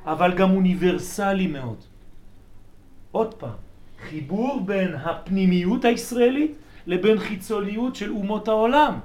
[0.05, 1.77] אבל גם אוניברסלי מאוד.
[3.11, 3.57] עוד פעם,
[4.09, 6.51] חיבור בין הפנימיות הישראלית
[6.87, 8.99] לבין חיצוניות של אומות העולם.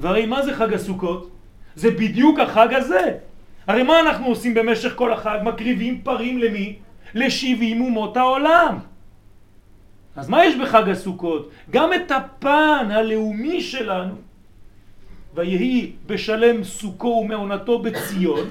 [0.00, 1.30] והרי מה זה חג הסוכות?
[1.74, 3.18] זה בדיוק החג הזה.
[3.66, 5.38] הרי מה אנחנו עושים במשך כל החג?
[5.44, 6.76] מקריבים פרים למי?
[7.14, 8.78] לשבעים אומות העולם.
[10.16, 11.50] אז מה יש בחג הסוכות?
[11.70, 14.14] גם את הפן הלאומי שלנו,
[15.34, 18.46] ויהי בשלם סוכו ומעונתו בציון,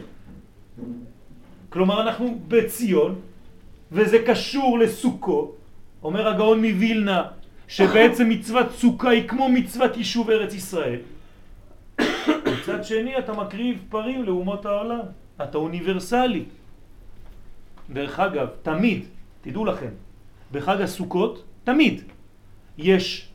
[1.72, 3.16] כלומר אנחנו בציון,
[3.92, 5.52] וזה קשור לסוכו,
[6.04, 7.24] אומר הגאון מווילנה,
[7.68, 11.00] שבעצם מצוות סוכה היא כמו מצוות יישוב ארץ ישראל.
[12.44, 15.06] מצד שני אתה מקריב פרים לאומות העולם,
[15.44, 16.44] אתה אוניברסלי.
[17.90, 19.06] דרך אגב, תמיד,
[19.42, 19.92] תדעו לכם,
[20.52, 22.02] בחג הסוכות, תמיד,
[22.78, 23.30] יש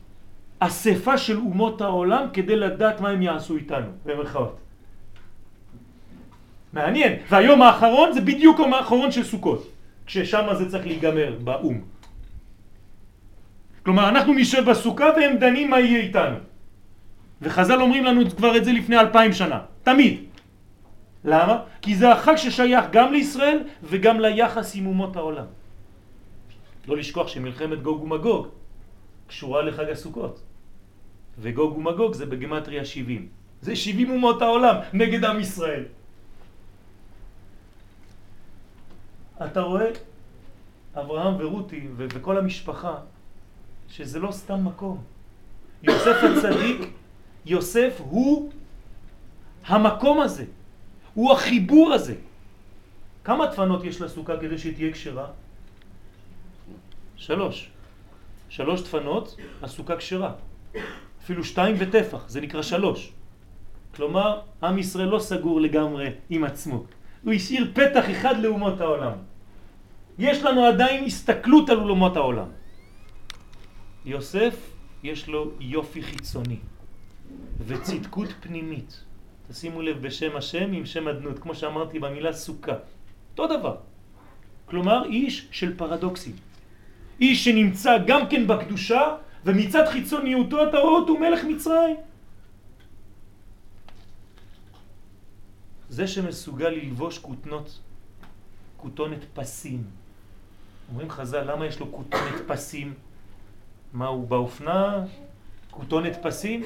[0.58, 4.65] אספה של אומות העולם כדי לדעת מה הם יעשו איתנו, במרכאות.
[6.76, 9.60] מעניין, והיום האחרון זה בדיוק היום האחרון של סוכות,
[10.06, 11.80] כששם זה צריך להיגמר, באום.
[13.82, 16.38] כלומר, אנחנו נשב בסוכה והם דנים מה יהיה איתנו.
[17.42, 20.14] וחז"ל אומרים לנו כבר את זה לפני אלפיים שנה, תמיד.
[21.24, 21.56] למה?
[21.82, 25.48] כי זה החג ששייך גם לישראל וגם ליחס עם אומות העולם.
[26.88, 28.46] לא לשכוח שמלחמת גוג ומגוג
[29.26, 30.34] קשורה לחג הסוכות.
[31.38, 33.28] וגוג ומגוג זה בגמטריה 70.
[33.60, 35.95] זה 70 אומות העולם נגד עם ישראל.
[39.44, 39.90] אתה רואה
[40.96, 42.94] אברהם ורותי וכל המשפחה
[43.88, 45.02] שזה לא סתם מקום.
[45.82, 46.90] יוסף הצדיק,
[47.46, 48.50] יוסף הוא
[49.66, 50.44] המקום הזה,
[51.14, 52.14] הוא החיבור הזה.
[53.24, 55.26] כמה דפנות יש לסוכה כדי שהיא תהיה כשרה?
[57.16, 57.70] שלוש.
[58.48, 60.32] שלוש דפנות, הסוכה כשרה.
[61.22, 63.12] אפילו שתיים וטפח, זה נקרא שלוש.
[63.94, 66.84] כלומר, עם ישראל לא סגור לגמרי עם עצמו.
[67.24, 69.12] הוא השאיר פתח אחד לאומות העולם.
[70.18, 72.48] יש לנו עדיין הסתכלות על אומות העולם.
[74.04, 74.54] יוסף
[75.02, 76.58] יש לו יופי חיצוני
[77.66, 79.04] וצדקות פנימית.
[79.48, 82.72] תשימו לב בשם השם עם שם אדנות, כמו שאמרתי במילה סוכה.
[83.30, 83.76] אותו דבר.
[84.66, 86.32] כלומר, איש של פרדוקסים.
[87.20, 91.96] איש שנמצא גם כן בקדושה, ומצד חיצוניותו אתה רואה אותו מלך מצרים.
[95.96, 97.80] זה שמסוגל ללבוש כותנות,
[98.76, 99.82] כותונת פסים.
[100.90, 102.94] אומרים חז"ל, למה יש לו כותונת פסים?
[103.92, 105.04] מה הוא באופנה?
[105.70, 106.64] כותונת פסים?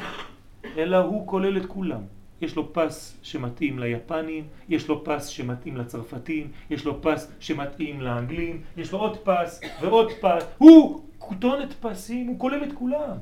[0.76, 2.01] אלא הוא כולל את כולם.
[2.41, 8.62] יש לו פס שמתאים ליפנים, יש לו פס שמתאים לצרפתים, יש לו פס שמתאים לאנגלים,
[8.76, 10.45] יש לו עוד פס ועוד פס.
[10.59, 13.16] הוא כותונת פסים, הוא כולל את כולם.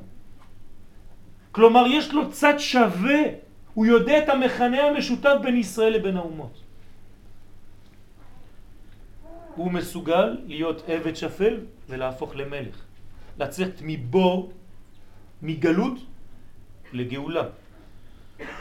[1.51, 3.48] כלומר, יש לו צד שווה,
[3.79, 6.61] הוא יודע את המכנה המשותף בין ישראל לבין האומות.
[9.55, 11.59] הוא מסוגל להיות עבד שפל
[11.89, 12.75] ולהפוך למלך.
[13.39, 14.51] לצאת מבור,
[15.41, 15.93] מגלות,
[16.93, 17.43] לגאולה.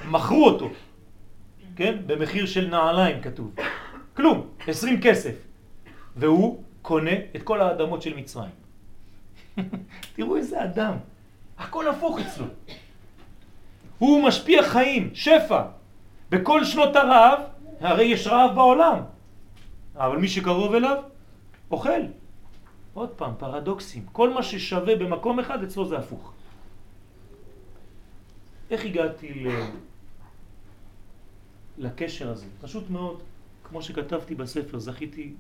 [0.07, 0.71] מכרו אותו,
[1.77, 1.99] כן?
[2.07, 3.55] במחיר של נעליים כתוב.
[4.15, 5.35] כלום, עשרים כסף.
[6.17, 8.55] והוא קונה את כל האדמות של מצרים.
[10.15, 10.95] תראו איזה אדם,
[11.59, 12.47] הכל הפוך אצלו.
[13.99, 15.63] הוא משפיע חיים, שפע.
[16.31, 17.39] בכל שנות הרעב,
[17.81, 19.01] הרי יש רעב בעולם.
[19.97, 21.03] אבל מי שקרוב אליו,
[21.71, 22.01] אוכל.
[22.95, 24.07] עוד פעם, פרדוקסים.
[24.13, 26.33] כל מה ששווה במקום אחד, אצלו זה הפוך.
[28.71, 29.49] איך הגעתי ל...
[31.79, 32.47] לקשר הזה?
[32.61, 33.23] פשוט מאוד,
[33.65, 35.35] כמו שכתבתי בספר, זכיתי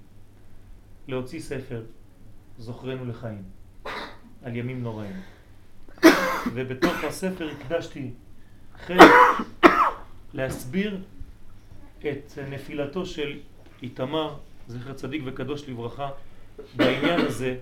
[1.08, 1.82] להוציא ספר,
[2.58, 3.42] זוכרנו לחיים,
[4.42, 5.16] על ימים נוראים.
[6.54, 8.10] ובתוך הספר הקדשתי
[8.86, 9.10] חלק
[10.34, 11.00] להסביר
[11.98, 13.38] את נפילתו של
[13.82, 14.36] איתמר,
[14.68, 16.10] זכר צדיק וקדוש לברכה,
[16.76, 17.56] בעניין הזה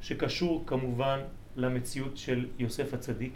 [0.00, 1.20] שקשור כמובן
[1.56, 3.32] למציאות של יוסף הצדיק.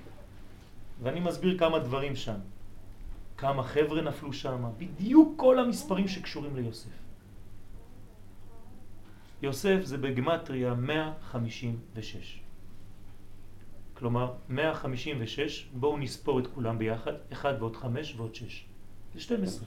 [1.03, 2.39] ואני מסביר כמה דברים שם.
[3.37, 6.91] כמה חבר'ה נפלו שם בדיוק כל המספרים שקשורים ליוסף.
[9.43, 12.44] יוסף זה בגמטריה 156
[14.05, 18.65] כלומר 156 בואו נספור את כולם ביחד 1 ועוד 5 ועוד 6
[19.15, 19.67] זה 12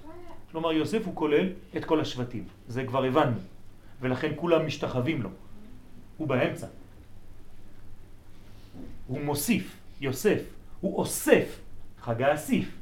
[0.51, 3.38] כלומר יוסף הוא כולל את כל השבטים זה כבר הבנו
[4.01, 5.29] ולכן כולם משתחווים לו.
[6.17, 6.67] הוא באמצע.
[9.07, 10.41] הוא מוסיף, יוסף,
[10.81, 11.59] הוא אוסף
[12.01, 12.77] חג האסיף.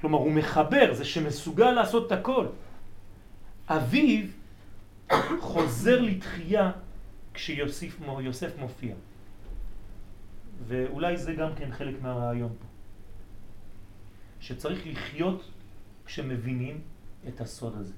[0.00, 2.46] כלומר, הוא מחבר, זה שמסוגל לעשות את הכל.
[3.68, 4.26] אביו
[5.40, 6.72] חוזר לתחייה
[7.34, 7.98] כשיוסף
[8.58, 8.94] מופיע.
[10.66, 12.66] ואולי זה גם כן חלק מהרעיון פה.
[14.40, 15.50] שצריך לחיות
[16.06, 16.80] כשמבינים
[17.28, 17.94] את הסוד הזה.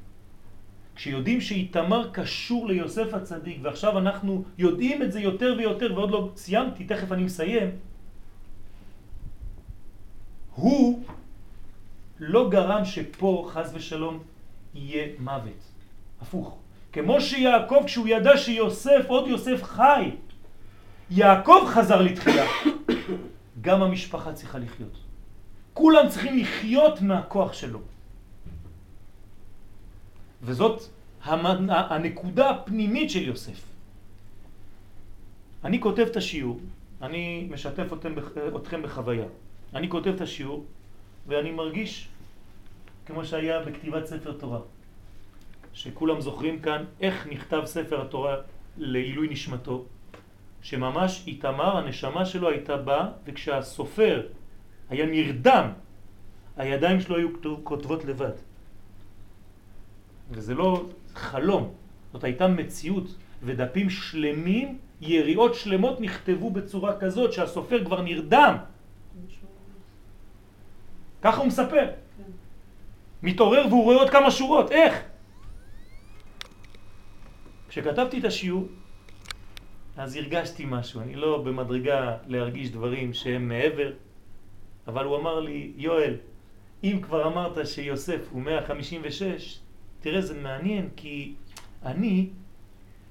[0.94, 6.84] כשיודעים שאיתמר קשור ליוסף הצדיק, ועכשיו אנחנו יודעים את זה יותר ויותר, ועוד לא סיימתי,
[6.84, 7.70] תכף אני מסיים,
[10.54, 11.02] הוא
[12.18, 14.22] לא גרם שפה חז ושלום
[14.74, 15.62] יהיה מוות.
[16.20, 16.58] הפוך.
[16.92, 20.10] כמו שיעקב כשהוא ידע שיוסף, עוד יוסף חי,
[21.10, 22.44] יעקב חזר לתחילה.
[23.60, 24.98] גם המשפחה צריכה לחיות.
[25.74, 27.80] כולם צריכים לחיות מהכוח שלו.
[30.42, 30.82] וזאת
[31.22, 33.64] הנקודה הפנימית של יוסף.
[35.64, 36.60] אני כותב את השיעור,
[37.02, 37.86] אני משתף
[38.56, 39.26] אתכם בחוויה.
[39.74, 40.64] אני כותב את השיעור
[41.26, 42.08] ואני מרגיש
[43.06, 44.60] כמו שהיה בכתיבת ספר תורה.
[45.72, 48.36] שכולם זוכרים כאן איך נכתב ספר התורה
[48.76, 49.84] לעילוי נשמתו,
[50.62, 54.26] שממש איתמר, הנשמה שלו הייתה באה, וכשהסופר
[54.90, 55.70] היה נרדם,
[56.56, 57.28] הידיים שלו היו
[57.64, 58.36] כותבות לבד.
[60.30, 60.84] וזה לא
[61.14, 61.74] חלום,
[62.12, 68.56] זאת הייתה מציאות, ודפים שלמים, יריעות שלמות נכתבו בצורה כזאת שהסופר כבר נרדם.
[71.22, 71.90] ככה הוא מספר.
[73.22, 74.94] מתעורר והוא רואה עוד כמה שורות, איך?
[77.68, 78.66] כשכתבתי את השיעור,
[79.98, 83.92] אז הרגשתי משהו, אני לא במדרגה להרגיש דברים שהם מעבר,
[84.86, 86.14] אבל הוא אמר לי, יואל,
[86.84, 89.58] אם כבר אמרת שיוסף הוא 156,
[90.00, 91.34] תראה זה מעניין כי
[91.84, 92.28] אני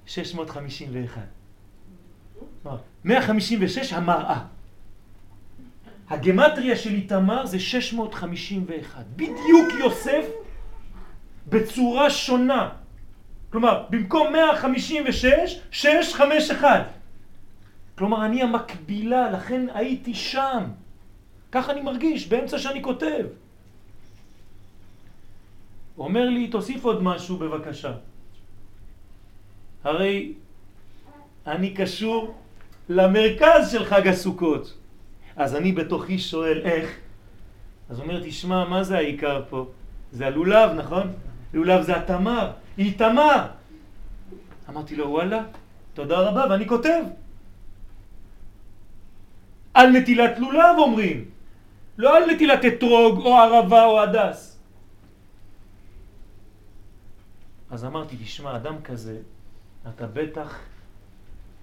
[0.06, 1.22] 651.
[3.04, 4.40] 156 המראה.
[6.10, 9.06] הגמטריה של איתמר זה 651.
[9.16, 10.26] בדיוק יוסף
[11.48, 12.70] בצורה שונה.
[13.52, 16.88] כלומר, במקום 156, 651.
[17.98, 20.64] כלומר, אני המקבילה, לכן הייתי שם.
[21.52, 23.26] כך אני מרגיש, באמצע שאני כותב.
[25.98, 27.94] אומר לי, תוסיף עוד משהו בבקשה.
[29.84, 30.34] הרי
[31.48, 32.36] אני קשור
[32.90, 34.74] למרכז של חג הסוכות.
[35.36, 36.90] אז אני בתוכי שואל איך.
[37.90, 39.68] אז אומר, תשמע, מה זה העיקר פה?
[40.12, 41.14] זה הלולב, נכון?
[41.54, 43.48] לולב זה התמר, היא תמר.
[44.70, 45.44] אמרתי לו, וואלה,
[45.94, 47.04] תודה רבה, ואני כותב.
[49.74, 51.26] על נטילת לולב אומרים,
[51.98, 54.60] לא על נטילת אתרוג או ערבה או הדס.
[57.70, 59.18] אז אמרתי, תשמע, אדם כזה,
[59.90, 60.60] אתה בטח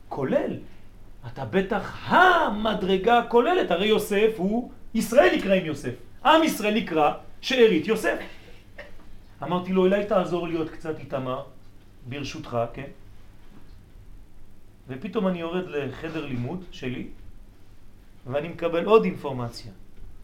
[0.09, 0.59] כולל,
[1.27, 5.95] אתה בטח המדרגה הכוללת, הרי יוסף הוא, ישראל נקרא עם יוסף,
[6.25, 8.19] עם ישראל נקרא שארית יוסף.
[9.43, 11.43] אמרתי לו, אולי תעזור עוד קצת איתמר,
[12.09, 12.91] ברשותך, כן?
[14.89, 17.07] ופתאום אני יורד לחדר לימוד שלי,
[18.27, 19.73] ואני מקבל עוד אינפורמציה.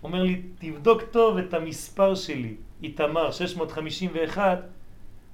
[0.03, 4.59] אומר לי, תבדוק טוב את המספר שלי, איתמר 651,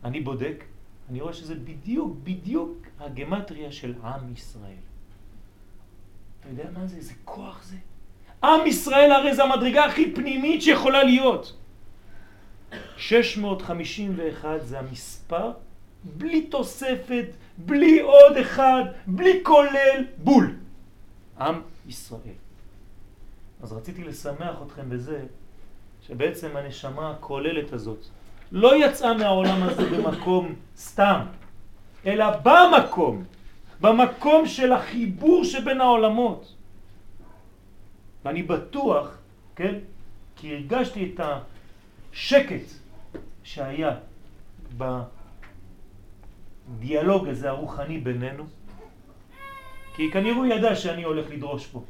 [0.04, 0.64] אני בודק,
[1.10, 4.82] אני רואה שזה בדיוק, בדיוק הגמטריה של עם ישראל.
[6.40, 6.96] אתה יודע מה זה?
[6.96, 7.76] איזה כוח זה?
[8.44, 11.56] עם ישראל הרי זה המדרגה הכי פנימית שיכולה להיות.
[12.96, 15.50] 651 זה המספר,
[16.04, 17.26] בלי תוספת,
[17.58, 20.56] בלי עוד אחד, בלי כולל, בול.
[21.40, 22.20] עם ישראל.
[23.62, 25.22] אז רציתי לשמח אתכם בזה
[26.06, 27.98] שבעצם הנשמה הכוללת הזאת
[28.52, 31.20] לא יצאה מהעולם הזה במקום סתם,
[32.06, 33.24] אלא במקום,
[33.80, 36.54] במקום של החיבור שבין העולמות.
[38.24, 39.18] ואני בטוח,
[39.56, 39.74] כן,
[40.36, 41.20] כי הרגשתי את
[42.16, 42.64] השקט
[43.44, 43.96] שהיה
[46.78, 48.46] בדיאלוג הזה הרוחני בינינו,
[49.96, 51.84] כי כנראה הוא ידע שאני הולך לדרוש פה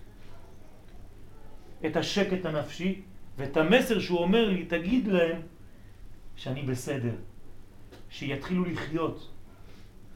[1.86, 3.00] את השקט הנפשי
[3.36, 5.40] ואת המסר שהוא אומר לי, תגיד להם
[6.36, 7.14] שאני בסדר,
[8.10, 9.30] שיתחילו לחיות,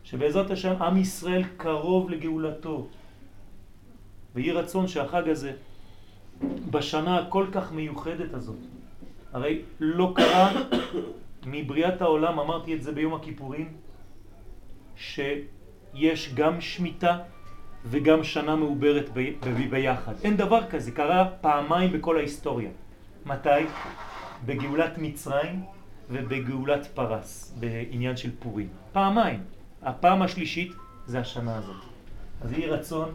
[0.04, 2.88] שבעזרת השם עם ישראל קרוב לגאולתו.
[4.34, 5.52] ויהי רצון שהחג הזה,
[6.70, 8.79] בשנה הכל כך מיוחדת הזאת,
[9.32, 10.52] הרי לא קרה
[11.46, 13.72] מבריאת העולם, אמרתי את זה ביום הכיפורים,
[14.96, 17.18] שיש גם שמיטה
[17.86, 20.14] וגם שנה מעוברת ב, ב, ביחד.
[20.24, 22.70] אין דבר כזה, קרה פעמיים בכל ההיסטוריה.
[23.26, 23.48] מתי?
[24.46, 25.62] בגאולת מצרים
[26.10, 28.68] ובגאולת פרס, בעניין של פורים.
[28.92, 29.40] פעמיים.
[29.82, 30.72] הפעם השלישית
[31.06, 31.76] זה השנה הזאת.
[32.42, 33.08] אז יהי רצון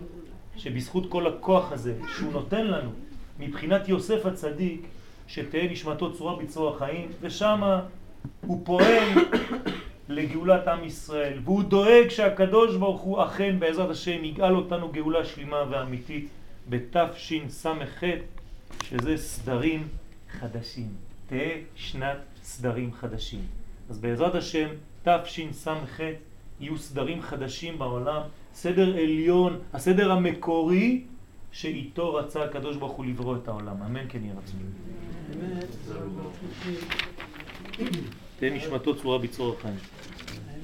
[0.56, 2.92] שבזכות כל הכוח הזה שהוא נותן לנו,
[3.40, 4.82] מבחינת יוסף הצדיק,
[5.28, 7.62] שתהא נשמתו צורה בצרור החיים, ושם
[8.42, 9.10] הוא פועל
[10.10, 15.64] לגאולת עם ישראל, והוא דואג שהקדוש ברוך הוא אכן בעזרת השם יגאל אותנו גאולה שלמה
[15.70, 16.28] ואמיתית
[16.70, 18.04] בתשס"ח,
[18.84, 19.88] שזה סדרים
[20.30, 20.90] חדשים.
[21.28, 23.42] תהא שנת סדרים חדשים.
[23.90, 24.68] אז בעזרת השם
[25.04, 26.00] תשס"ח
[26.60, 28.22] יהיו סדרים חדשים בעולם,
[28.54, 31.04] סדר עליון, הסדר המקורי
[31.52, 33.82] שאיתו רצה הקדוש ברוך הוא לברוא את העולם.
[33.82, 34.60] אמן כן יהיה רצון.
[38.40, 39.76] תהיה נשמתו צורה בצרור החיים.